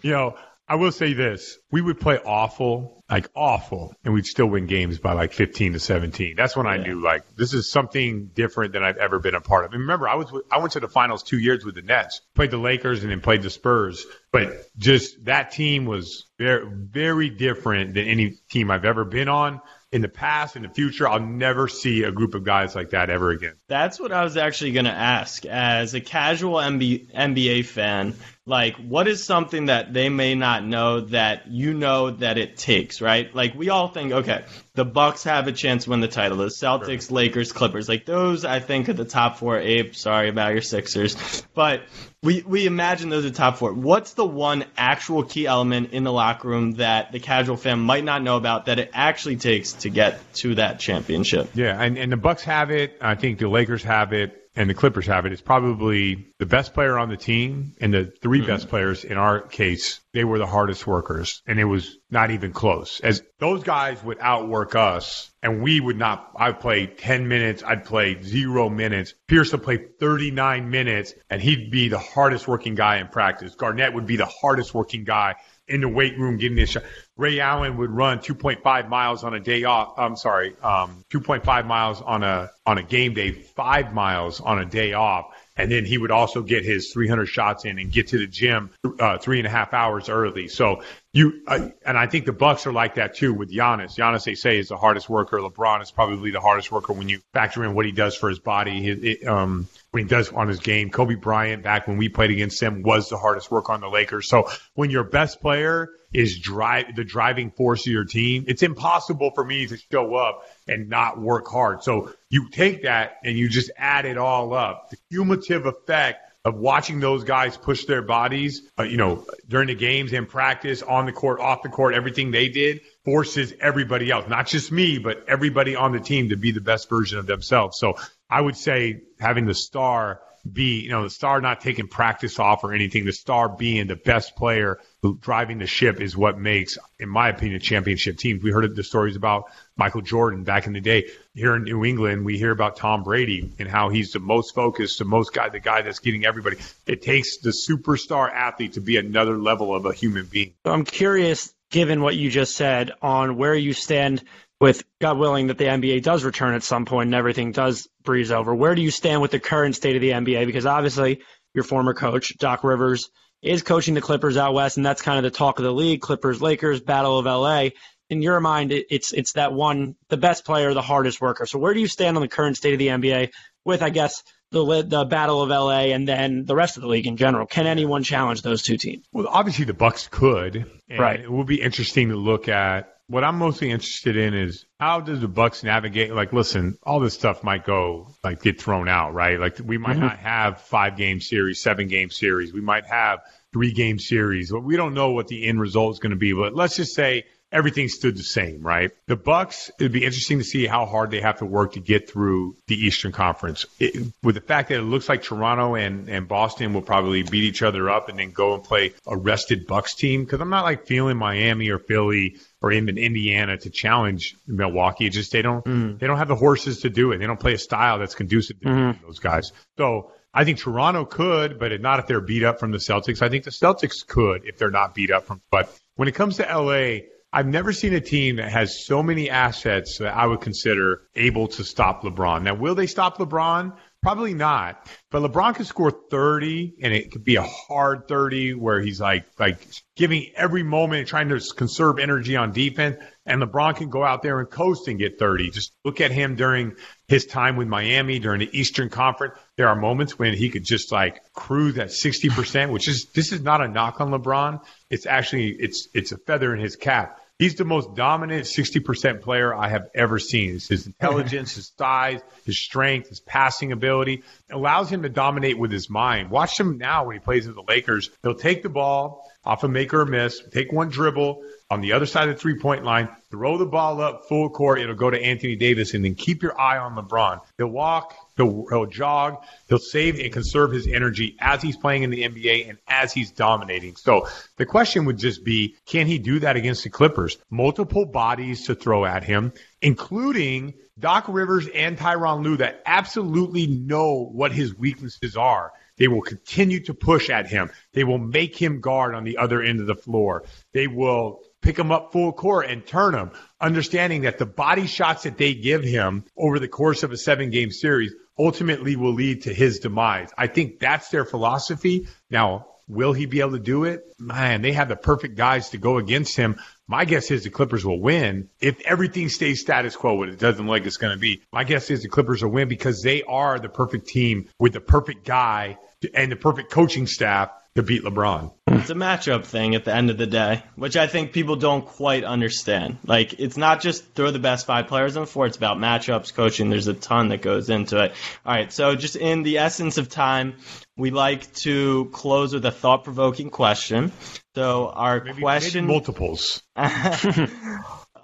[0.03, 0.35] Know,
[0.69, 1.57] I will say this.
[1.71, 5.79] We would play awful, like awful, and we'd still win games by like 15 to
[5.79, 6.35] 17.
[6.37, 9.65] That's when I knew like this is something different than I've ever been a part
[9.65, 9.73] of.
[9.73, 12.51] And remember, I was I went to the finals two years with the Nets, played
[12.51, 14.05] the Lakers and then played the Spurs.
[14.31, 19.61] But just that team was very, very different than any team I've ever been on.
[19.91, 23.09] In the past, in the future, I'll never see a group of guys like that
[23.09, 23.55] ever again.
[23.67, 25.47] That's what I was actually going to ask.
[25.47, 28.13] As a casual MB- NBA fan,
[28.49, 32.99] like, what is something that they may not know that you know that it takes,
[32.99, 33.33] right?
[33.33, 36.37] Like, we all think, okay, the Bucks have a chance to win the title.
[36.37, 39.59] The Celtics, Lakers, Clippers, like those, I think, are the top four.
[39.59, 41.83] Abe, sorry about your Sixers, but
[42.21, 43.71] we we imagine those are top four.
[43.73, 48.03] What's the one actual key element in the locker room that the casual fan might
[48.03, 51.51] not know about that it actually takes to get to that championship?
[51.53, 52.97] Yeah, and, and the Bucks have it.
[52.99, 55.31] I think the Lakers have it, and the Clippers have it.
[55.31, 58.69] It's probably the best player on the team, and the 3 best mm-hmm.
[58.69, 59.99] players in our case.
[60.11, 62.99] They were the hardest workers, and it was not even close.
[62.99, 66.31] As those guys would outwork us, and we would not.
[66.35, 67.63] I'd play 10 minutes.
[67.63, 69.13] I'd play zero minutes.
[69.27, 73.55] Pierce would play 39 minutes, and he'd be the hardest working guy in practice.
[73.55, 75.35] Garnett would be the hardest working guy
[75.69, 76.83] in the weight room getting this shot.
[77.15, 79.93] Ray Allen would run 2.5 miles on a day off.
[79.97, 84.65] I'm sorry, um, 2.5 miles on a on a game day, five miles on a
[84.65, 88.17] day off, and then he would also get his 300 shots in and get to
[88.17, 88.69] the gym
[88.99, 90.47] uh, three and a half hours early.
[90.47, 93.97] So you uh, and I think the Bucks are like that too with Giannis.
[93.97, 95.37] Giannis, they say, is the hardest worker.
[95.39, 98.39] LeBron is probably the hardest worker when you factor in what he does for his
[98.39, 98.81] body.
[98.81, 100.91] His, it, um, he does on his game.
[100.91, 104.29] Kobe Bryant, back when we played against him, was the hardest worker on the Lakers.
[104.29, 109.31] So when your best player is drive the driving force of your team, it's impossible
[109.35, 111.83] for me to show up and not work hard.
[111.83, 114.89] So you take that and you just add it all up.
[114.89, 119.75] The cumulative effect of watching those guys push their bodies, uh, you know, during the
[119.75, 124.27] games and practice, on the court, off the court, everything they did forces everybody else,
[124.29, 127.77] not just me, but everybody on the team to be the best version of themselves.
[127.77, 127.95] So
[128.29, 132.63] I would say having the star be, you know, the star not taking practice off
[132.63, 134.79] or anything, the star being the best player
[135.21, 138.43] driving the ship is what makes, in my opinion, championship teams.
[138.43, 139.45] We heard the stories about
[139.77, 141.09] Michael Jordan back in the day.
[141.33, 144.99] Here in New England, we hear about Tom Brady and how he's the most focused,
[144.99, 146.57] the most guy, the guy that's getting everybody.
[146.85, 150.53] It takes the superstar athlete to be another level of a human being.
[150.65, 154.23] I'm curious, given what you just said, on where you stand
[154.59, 158.31] with God willing that the NBA does return at some point and everything does breeze
[158.31, 158.53] over.
[158.53, 160.45] Where do you stand with the current state of the NBA?
[160.45, 161.21] Because obviously
[161.53, 163.09] your former coach, Doc Rivers,
[163.41, 166.01] is coaching the Clippers out west, and that's kind of the talk of the league.
[166.01, 167.69] Clippers, Lakers, Battle of LA.
[168.09, 171.45] In your mind, it's it's that one, the best player, the hardest worker.
[171.45, 173.29] So where do you stand on the current state of the NBA
[173.65, 177.07] with, I guess, the the Battle of LA and then the rest of the league
[177.07, 177.45] in general?
[177.45, 179.05] Can anyone challenge those two teams?
[179.13, 181.19] Well, obviously the Bucks could, and Right.
[181.19, 182.95] It will be interesting to look at.
[183.09, 186.13] What I'm mostly interested in is how does the Bucks navigate?
[186.13, 189.39] Like, listen, all this stuff might go like get thrown out, right?
[189.39, 190.01] Like, we might mm-hmm.
[190.01, 192.53] not have five game series, seven game series.
[192.53, 194.51] We might have three game series.
[194.51, 196.33] But we don't know what the end result is going to be.
[196.33, 198.91] But let's just say everything stood the same, right?
[199.07, 202.07] The Bucks, it'd be interesting to see how hard they have to work to get
[202.07, 203.65] through the Eastern Conference.
[203.79, 207.43] It, with the fact that it looks like Toronto and, and Boston will probably beat
[207.43, 210.63] each other up and then go and play a rested Bucks team, because I'm not
[210.63, 215.05] like feeling Miami or Philly or even Indiana to challenge Milwaukee.
[215.05, 215.99] It's just they don't mm.
[215.99, 217.17] they don't have the horses to do it.
[217.19, 219.01] They don't play a style that's conducive to mm.
[219.01, 219.51] those guys.
[219.77, 223.21] So I think Toronto could, but not if they're beat up from the Celtics.
[223.21, 225.41] I think the Celtics could if they're not beat up from.
[225.49, 229.29] But when it comes to LA, I've never seen a team that has so many
[229.29, 232.43] assets that I would consider able to stop LeBron.
[232.43, 233.75] Now, will they stop LeBron?
[234.01, 234.87] Probably not.
[235.11, 239.25] But LeBron could score 30 and it could be a hard 30 where he's like
[239.37, 239.57] like
[239.97, 244.39] giving every moment trying to conserve energy on defense and LeBron can go out there
[244.39, 245.49] and coast and get 30.
[245.49, 246.75] Just look at him during
[247.09, 249.33] his time with Miami during the Eastern Conference.
[249.57, 253.41] There are moments when he could just like cruise at 60%, which is this is
[253.41, 254.61] not a knock on LeBron.
[254.89, 259.55] It's actually it's it's a feather in his cap He's the most dominant 60% player
[259.55, 260.55] I have ever seen.
[260.55, 265.71] It's his intelligence, his size, his strength, his passing ability allows him to dominate with
[265.71, 266.31] his mind.
[266.31, 268.09] Watch him now when he plays with the Lakers.
[268.23, 272.05] He'll take the ball off a make or miss, take one dribble on the other
[272.05, 274.79] side of the three point line, throw the ball up full court.
[274.79, 277.41] It'll go to Anthony Davis and then keep your eye on LeBron.
[277.57, 279.43] He'll walk, He'll, he'll jog.
[279.67, 283.31] He'll save and conserve his energy as he's playing in the NBA and as he's
[283.31, 283.97] dominating.
[283.97, 287.37] So the question would just be, can he do that against the Clippers?
[287.49, 289.51] Multiple bodies to throw at him,
[289.81, 295.73] including Doc Rivers and Tyronn Lue that absolutely know what his weaknesses are.
[295.97, 297.71] They will continue to push at him.
[297.91, 300.45] They will make him guard on the other end of the floor.
[300.71, 305.23] They will pick him up full court and turn him, understanding that the body shots
[305.23, 309.43] that they give him over the course of a seven game series ultimately will lead
[309.43, 310.29] to his demise.
[310.37, 312.07] I think that's their philosophy.
[312.29, 314.03] Now, will he be able to do it?
[314.17, 316.59] Man, they have the perfect guys to go against him.
[316.87, 320.65] My guess is the Clippers will win if everything stays status quo, what it doesn't
[320.65, 321.41] like it's going to be.
[321.53, 324.81] My guess is the Clippers will win because they are the perfect team with the
[324.81, 325.77] perfect guy
[326.13, 328.51] and the perfect coaching staff to beat LeBron.
[328.67, 331.85] It's a matchup thing at the end of the day, which I think people don't
[331.85, 332.97] quite understand.
[333.05, 336.33] Like, it's not just throw the best five players on the floor, it's about matchups,
[336.33, 336.69] coaching.
[336.69, 338.13] There's a ton that goes into it.
[338.45, 340.55] All right, so just in the essence of time,
[340.97, 344.11] we like to close with a thought provoking question.
[344.55, 345.85] So, our maybe, question.
[345.85, 346.61] Maybe multiples.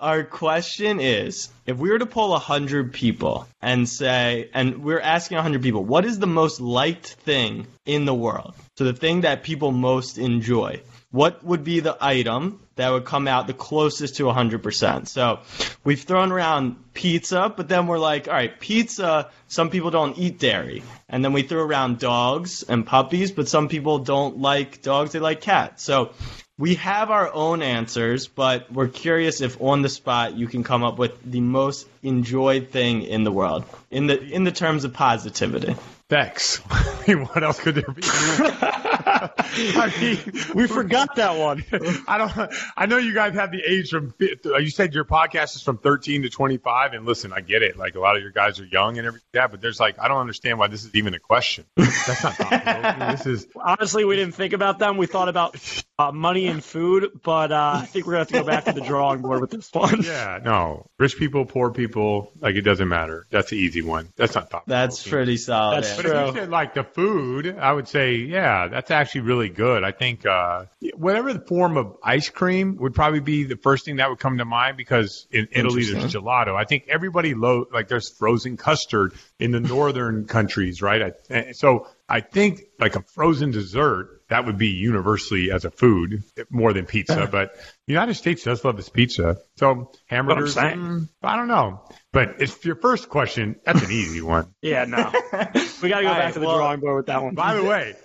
[0.02, 5.36] our question is if we were to poll 100 people and say and we're asking
[5.38, 9.44] 100 people what is the most liked thing in the world so the thing that
[9.44, 10.82] people most enjoy
[11.16, 15.08] what would be the item that would come out the closest to 100%.
[15.08, 15.40] So
[15.86, 20.40] we've thrown around pizza, but then we're like, all right, pizza, some people don't eat
[20.40, 20.84] dairy.
[21.08, 25.20] And then we threw around dogs and puppies, but some people don't like dogs, they
[25.20, 25.84] like cats.
[25.84, 26.12] So
[26.58, 30.84] we have our own answers, but we're curious if on the spot you can come
[30.84, 34.92] up with the most enjoyed thing in the world in the in the terms of
[34.92, 35.76] positivity.
[36.10, 36.58] Thanks.
[37.08, 38.02] What else could there be?
[39.58, 40.20] I mean,
[40.56, 41.64] we forgot that one.
[42.08, 42.54] I don't.
[42.76, 44.14] I know you guys have the age from.
[44.20, 47.78] You said your podcast is from 13 to 25, and listen, I get it.
[47.78, 49.28] Like a lot of your guys are young and everything.
[49.34, 51.66] Yeah, but there's like I don't understand why this is even a question.
[51.76, 52.38] That's not.
[53.12, 54.98] this is honestly, we didn't think about them.
[54.98, 55.56] We thought about
[55.98, 58.74] uh, money and food, but uh, I think we're gonna have to go back to
[58.74, 60.02] the drawing board with this one.
[60.02, 63.28] Yeah, no, rich people, poor people, like it doesn't matter.
[63.30, 64.10] That's the easy one.
[64.16, 64.64] That's not thought.
[64.68, 65.84] That's pretty solid.
[65.84, 66.12] That's but true.
[66.12, 69.84] if you said like the food, I would say yeah, that's actually really good.
[69.84, 73.98] I think uh, whatever the form of ice cream would probably be the first thing
[73.98, 76.56] that would come to mind because in Italy there's gelato.
[76.56, 81.14] I think everybody lo- like there's frozen custard in the northern countries, right?
[81.30, 86.24] I, so I think like a frozen dessert that would be universally as a food
[86.50, 87.28] more than pizza.
[87.32, 89.38] but the United States does love its pizza.
[89.58, 91.82] So hamburgers, mm, I don't know.
[92.12, 93.58] But it's your first question.
[93.66, 94.54] That's an easy one.
[94.62, 95.12] yeah, no.
[95.84, 97.36] We got to go back right, to the well, drawing board with that one.
[97.36, 97.96] By the way,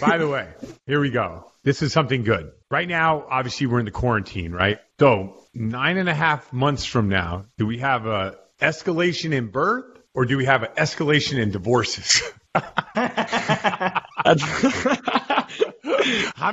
[0.00, 0.48] by the way,
[0.86, 1.50] here we go.
[1.62, 2.52] This is something good.
[2.70, 4.78] Right now, obviously, we're in the quarantine, right?
[5.00, 9.98] So nine and a half months from now, do we have a escalation in birth
[10.14, 12.22] or do we have an escalation in divorces?
[12.54, 12.62] I'm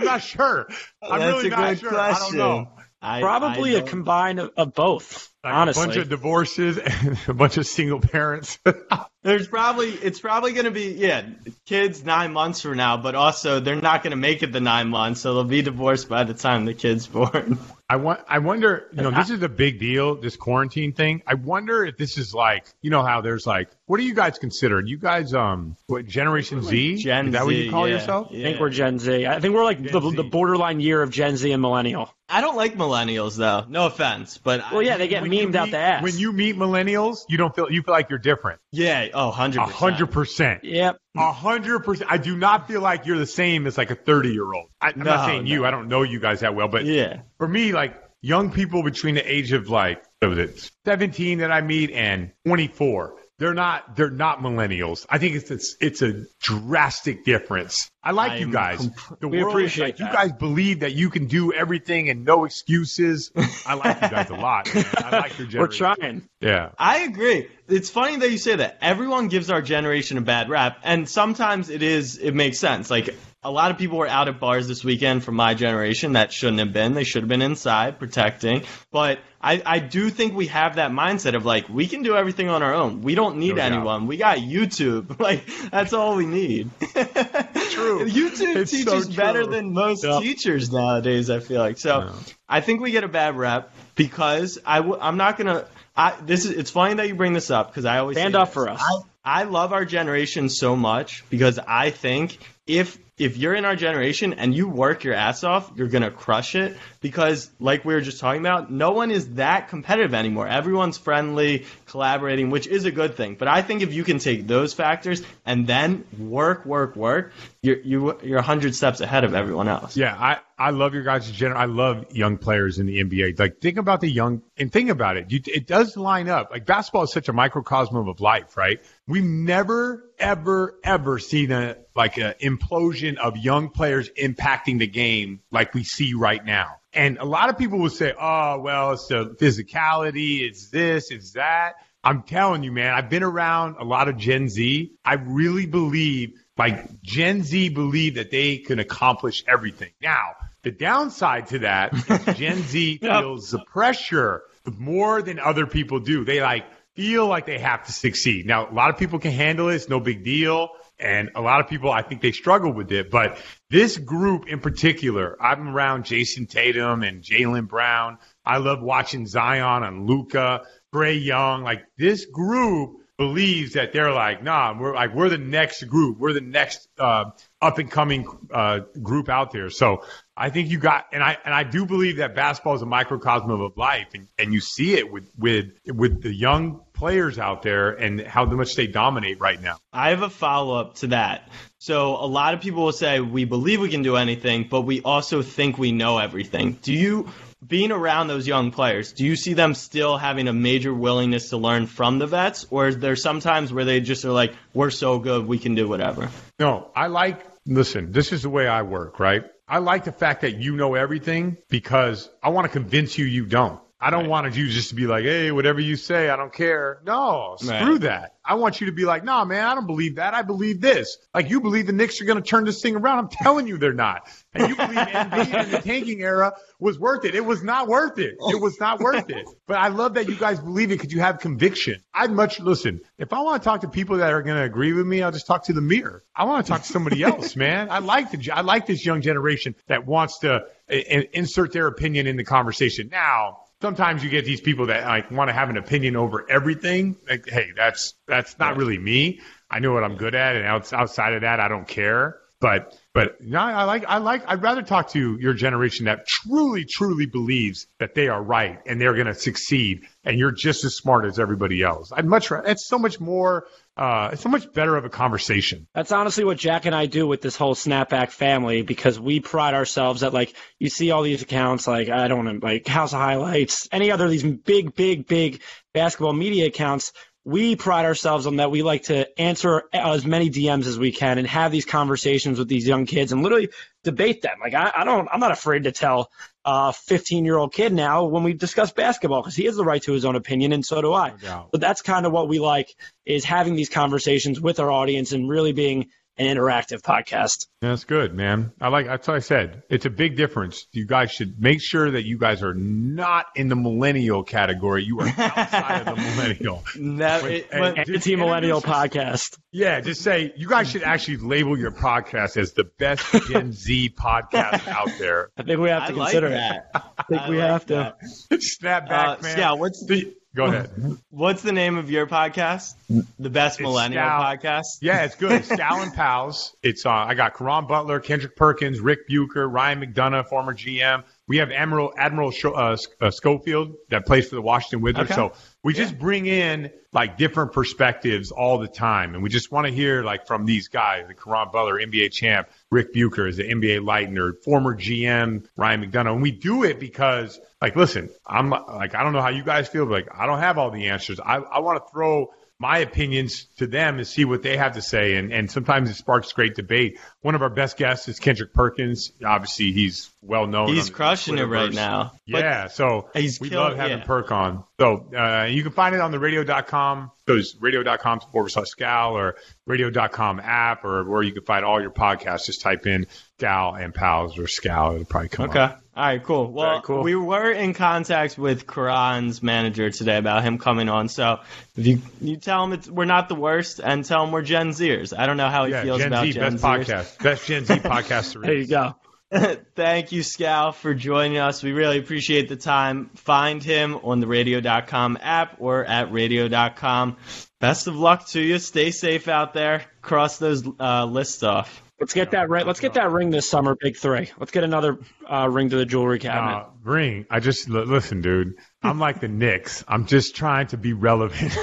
[0.04, 0.68] not sure.
[1.02, 1.90] I'm That's really not sure.
[1.90, 1.92] Question.
[1.92, 2.72] I don't know.
[3.04, 5.32] I, Probably I a combine of, of both.
[5.44, 8.60] Like honestly, a bunch of divorces and a bunch of single parents.
[9.24, 11.24] There's probably it's probably going to be yeah
[11.66, 14.90] kids nine months from now, but also they're not going to make it the nine
[14.90, 17.60] months, so they'll be divorced by the time the kid's born.
[17.92, 18.22] I want.
[18.26, 18.88] I wonder.
[18.94, 20.16] You know, this is a big deal.
[20.16, 21.24] This quarantine thing.
[21.28, 22.66] I wonder if this is like.
[22.82, 23.70] You know how there's like.
[23.86, 24.80] What do you guys consider?
[24.80, 26.96] You guys, um, what Generation Z?
[26.98, 28.30] Gen is that what you call yeah, yourself?
[28.32, 28.40] yeah.
[28.40, 29.28] I think we're Gen Z.
[29.28, 32.10] I think we're like the, the borderline year of Gen Z and millennial.
[32.30, 33.66] I don't like millennials though.
[33.68, 36.02] No offense, but Well, yeah, they get When you memed out the ass.
[36.02, 37.70] When you meet millennials, you don't feel.
[37.70, 38.62] You feel like you're different.
[38.72, 40.64] yeah, oh, 100 A hundred percent.
[40.64, 40.98] Yep.
[41.18, 42.12] A hundred percent.
[42.12, 44.68] I do not feel like you're the same as like a thirty year old.
[44.82, 45.66] I'm No, not saying you.
[45.66, 49.16] I don't know you guys that well, but Yeah, for me, like young people between
[49.16, 53.96] the age of like what was it, 17 that I meet and 24, they're not
[53.96, 55.06] they're not millennials.
[55.10, 57.90] I think it's it's, it's a drastic difference.
[58.04, 58.78] I like you I'm guys.
[58.78, 62.24] comp- the We world appreciate like, you guys believe that you can do everything and
[62.24, 63.32] no excuses.
[63.66, 64.74] I like you guys a lot.
[64.74, 64.86] Man.
[64.96, 65.60] I like your generation.
[65.60, 66.30] We're trying.
[66.40, 66.70] Yeah.
[66.78, 67.48] I agree.
[67.68, 68.78] It's funny that you say that.
[68.82, 72.18] Everyone gives our generation a bad rap, and sometimes it is.
[72.18, 72.92] It makes sense.
[72.92, 76.32] Like a lot of people were out at bars this weekend from my generation that
[76.32, 76.94] shouldn't have been.
[76.94, 78.64] They should have been inside protecting.
[78.92, 82.50] But I, I do think we have that mindset of like we can do everything
[82.50, 83.02] on our own.
[83.02, 84.06] We don't need No anyone.
[84.06, 85.20] We got YouTube.
[85.22, 86.70] Like that's all we need.
[86.80, 88.06] True.
[88.10, 90.22] YouTube It's teaches so better than most Yep.
[90.22, 91.30] teachers nowadays.
[91.30, 92.00] I feel like so.
[92.00, 92.12] Yeah.
[92.52, 95.66] I think we get a bad rep because I w- I'm not gonna.
[95.96, 98.50] I this is it's funny that you bring this up because I always Stand up
[98.50, 98.54] this.
[98.54, 98.82] for us.
[99.24, 102.38] I, I love our generation so much because I think
[102.68, 106.56] if if you're in our generation and you work your ass off, you're gonna crush
[106.56, 110.48] it because like we were just talking about, no one is that competitive anymore.
[110.48, 113.36] Everyone's friendly, collaborating, which is a good thing.
[113.36, 117.32] But I think if you can take those factors and then work, work, work,
[117.62, 119.96] you're you you're a hundred steps ahead of everyone else.
[119.96, 121.56] Yeah, I, I love your guys' gener.
[121.56, 123.40] I love young players in the NBA.
[123.40, 125.32] Like, think about the young and think about it.
[125.32, 126.52] You, it does line up.
[126.52, 128.80] Like, basketball is such a microcosm of life, right?
[129.08, 135.42] We've never, ever, ever seen a like an implosion of young players impacting the game
[135.50, 136.78] like we see right now.
[136.94, 141.32] And a lot of people will say, "Oh, well, it's the physicality, it's this, it's
[141.32, 144.92] that." I'm telling you, man, I've been around a lot of Gen Z.
[145.04, 149.92] I really believe like Gen Z believe that they can accomplish everything.
[150.02, 154.44] Now, the downside to that is Gen Z feels the pressure
[154.78, 156.24] more than other people do.
[156.24, 158.46] They like feel like they have to succeed.
[158.46, 159.76] Now, a lot of people can handle it.
[159.76, 160.70] It's no big deal.
[161.00, 163.10] And a lot of people, I think they struggle with it.
[163.10, 163.40] But
[163.70, 168.20] this group in particular, I'm around Jayson Tatum and Jaylen Brown.
[168.46, 170.62] I love watching Zion and Luka,
[170.94, 171.64] Trae Young.
[171.64, 176.34] Like this group believes that they're like, nah, we're like we're the next group, we're
[176.34, 177.26] the next uh,
[177.62, 179.70] up and coming uh, group out there.
[179.70, 180.04] So
[180.42, 183.52] I think you got, and I and I do believe that basketball is a microcosm
[183.52, 187.92] of life, and, and you see it with with with the young players out there
[187.92, 189.78] and how much they dominate right now.
[189.94, 191.48] I have a follow up to that.
[191.78, 195.04] So a lot of people will say we believe we can do anything, but we
[195.04, 196.74] also think we know everything.
[196.82, 197.30] Do you
[197.66, 201.58] being around those young players, do you see them still having a major willingness to
[201.58, 205.20] learn from the vets or is there sometimes where they just are like we're so
[205.20, 206.32] good we can do whatever?
[206.58, 209.44] No, I like, listen, this is the way I work, right?
[209.72, 213.46] I like the fact that you know everything because I want to convince you you
[213.46, 213.80] don't.
[214.02, 217.00] I don't want you just to be like, hey, whatever you say, I don't care.
[217.06, 218.02] No, screw Right.
[218.02, 218.36] that.
[218.44, 220.34] I want you to be like, nah, man, I don't believe that.
[220.34, 221.18] I believe this.
[221.36, 223.20] Like you believe the Knicks are going to turn this thing around.
[223.20, 224.28] I'm telling you they're not.
[224.54, 227.36] And you believe NBA in the tanking era was worth it.
[227.36, 228.38] It was not worth it.
[228.50, 229.46] It was not worth it.
[229.68, 232.02] But I love that you guys believe it because you have conviction.
[232.14, 233.02] I'd much listen.
[233.20, 235.32] If I want to talk to people that are going to agree with me, I'll
[235.32, 236.24] just talk to the mirror.
[236.36, 237.90] I want to talk to somebody else, man.
[237.92, 242.26] I like the I like this young generation that wants to uh, insert their opinion
[242.26, 243.10] in the conversation.
[243.12, 247.18] Now, sometimes you get these people that like want to have an opinion over everything.
[247.30, 249.42] Like, hey, that's that's not really me.
[249.70, 252.38] I know what I'm good at, and outs- outside of that, I don't care.
[252.60, 256.86] But but no, I like I like I'd rather talk to your generation that truly
[256.86, 260.96] truly believes that they are right and they're going to succeed, and you're just as
[260.96, 262.12] smart as everybody else.
[262.12, 262.68] I'd much rather.
[262.68, 263.66] It's so much more.
[263.98, 265.88] Uh, it's so much better of a conversation.
[265.94, 269.74] That's honestly what Jack and I do with this whole snapback family because we pride
[269.74, 273.20] ourselves at like you see all these accounts like I don't know like House of
[273.20, 275.62] Highlights, any other these big, big, big
[275.94, 277.12] basketball media accounts.
[277.44, 278.72] We pride ourselves on that.
[278.72, 282.68] We like to answer as many DMs as we can and have these conversations with
[282.68, 283.70] these young kids and literally
[284.04, 284.58] debate them.
[284.62, 286.30] Like I, I don't, I'm not afraid to tell
[286.64, 290.02] a 15 year old kid now when we discuss basketball because he has the right
[290.04, 291.32] to his own opinion and so do I.
[291.32, 291.70] doubt.
[291.72, 292.96] But that's kind of what we like
[293.26, 296.10] is having these conversations with our audience and really being
[296.50, 297.68] and interactive podcast.
[297.82, 298.72] That's good, man.
[298.80, 299.08] I like.
[299.08, 299.84] That's what I said.
[299.90, 300.86] It's a big difference.
[300.92, 305.04] You guys should make sure that you guys are not in the millennial category.
[305.04, 306.84] You are outside of the millennial.
[306.96, 309.58] Never, When- it- and- when- and just Anti-millennial introduce- podcast.
[309.72, 314.14] Yeah, just say you guys should actually label your podcast as the best Gen Z
[314.18, 315.50] podcast out there.
[315.58, 316.92] I think we have I to like consider that.
[316.94, 318.16] I think I we like have to.
[318.50, 318.62] that.
[318.62, 319.58] Snap Uh, back, man.
[319.58, 320.90] Scout, what's The- Go ahead.
[321.30, 322.96] what's the name of your podcast?
[323.40, 324.60] The best It's millennial Scout.
[324.62, 324.86] podcast.
[325.02, 325.52] Yeah, it's good.
[325.62, 326.76] It's Scal and Pals.
[326.84, 331.24] It's uh, I got Caron Butler, Kendrick Perkins, Rick Bucher, Ryan McDonough, former GM.
[331.52, 335.32] We have Admiral Admiral Scho- uh, uh, Schofield that plays for the Washington Wizards.
[335.32, 335.36] Okay.
[335.36, 335.52] So
[335.84, 339.92] we just bring in like different perspectives all the time, and we just want to
[339.92, 341.26] hear like from these guys.
[341.28, 346.36] The Caron Butler, NBA champ, Rick Bucher is the NBA Lightner, former GM Ryan McDonough,
[346.36, 349.90] and we do it because like listen, I'm like I don't know how you guys
[349.90, 351.42] feel, but like I don't have all the answers.
[351.42, 355.04] I I want to throw my opinions to them and see what they have to
[355.04, 355.36] say.
[355.36, 357.20] And, and sometimes it sparks great debate.
[357.42, 359.32] One of our best guests is Kendrick Perkins.
[359.46, 360.88] Obviously, he's well known.
[360.88, 362.32] He's crushing it right now.
[362.52, 364.24] But Yeah, so He's we killing- love having yeah.
[364.24, 364.84] Perk on.
[365.00, 367.32] So uh, you can find it on the radio.com.
[367.48, 369.56] So it's radio.com forward slash Scal or
[369.86, 372.66] radio.com app or where you can find all your podcasts.
[372.66, 373.28] Just type in
[373.62, 375.14] Gal and Pals or Scal.
[375.16, 375.80] It'll probably come Okay.
[375.80, 376.02] up.
[376.14, 376.70] All right, cool.
[376.72, 377.24] Well, Very cool.
[377.24, 381.30] we were in contact with Caron's manager today about him coming on.
[381.30, 381.60] So
[381.96, 384.90] if you you tell him it's, we're not the worst and tell him we're Gen
[384.90, 385.32] Zers.
[385.38, 387.06] I don't know how he Yeah, feels Gen about Z, Gen best Zers.
[387.06, 387.44] podcast.
[387.44, 389.16] Best Gen Z podcast there There you go.
[389.96, 391.82] Thank you, Scal, for joining us.
[391.84, 393.30] We really appreciate the time.
[393.36, 397.38] Find him on the radio.com app or at radio.com.
[397.80, 398.80] Best of luck to you.
[398.80, 400.04] Stay safe out there.
[400.22, 402.02] Cross those uh, lists off.
[402.22, 402.86] Let's get that ring.
[402.86, 404.52] Let's get that ring this summer, Big Three.
[404.60, 405.18] Let's get another
[405.50, 406.78] uh, ring to the jewelry cabinet.
[406.78, 407.48] Uh, ring.
[407.50, 408.76] I just l- listen, dude.
[409.02, 410.04] I'm like the Knicks.
[410.08, 411.72] I'm just trying to be relevant.
[411.72, 411.78] Too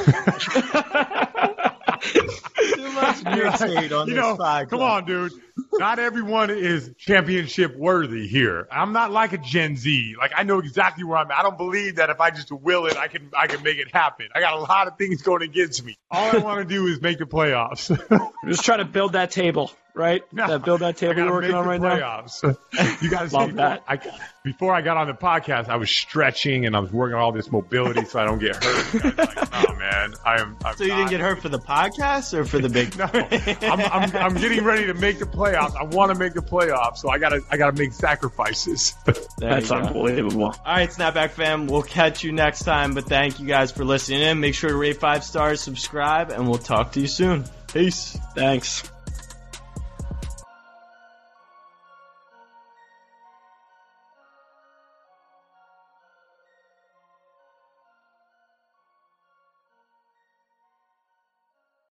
[2.92, 4.70] much irritate on you this know, podcast.
[4.70, 5.32] come on, dude.
[5.88, 8.66] Not everyone is championship worthy here.
[8.70, 10.16] I'm not like a Gen Z.
[10.18, 11.38] Like I know exactly where I'm at.
[11.38, 13.94] I don't believe that if I just will it, I can I can make it
[13.94, 14.26] happen.
[14.34, 15.96] I got a lot of things going against me.
[16.10, 17.88] All I want to do is make the playoffs.
[18.48, 20.22] Just trying to build that table, right?
[20.32, 22.22] That build that table you're working on right now.
[22.22, 22.56] playoffs.
[23.02, 23.84] you guys Love see that.
[23.86, 24.00] I,
[24.42, 27.32] before I got on the podcast, I was stretching and I was working on all
[27.32, 29.18] this mobility so I don't get hurt.
[29.18, 30.56] Like, no, man, I am.
[30.64, 32.88] I'm So you didn't get hurt for the podcast or for the big?
[32.98, 35.76] No, I'm, I'm, I'm getting ready to make the playoffs.
[35.76, 38.94] I want to make the playoffs, so I gotta I gotta make sacrifices.
[39.38, 40.44] That's unbelievable.
[40.44, 42.94] All right, Snapback fam, we'll catch you next time.
[42.94, 44.40] But thank you guys for listening in.
[44.40, 47.44] Make sure to rate five stars, subscribe, and we'll talk to you soon.
[47.72, 48.18] Peace.
[48.34, 48.90] Thanks.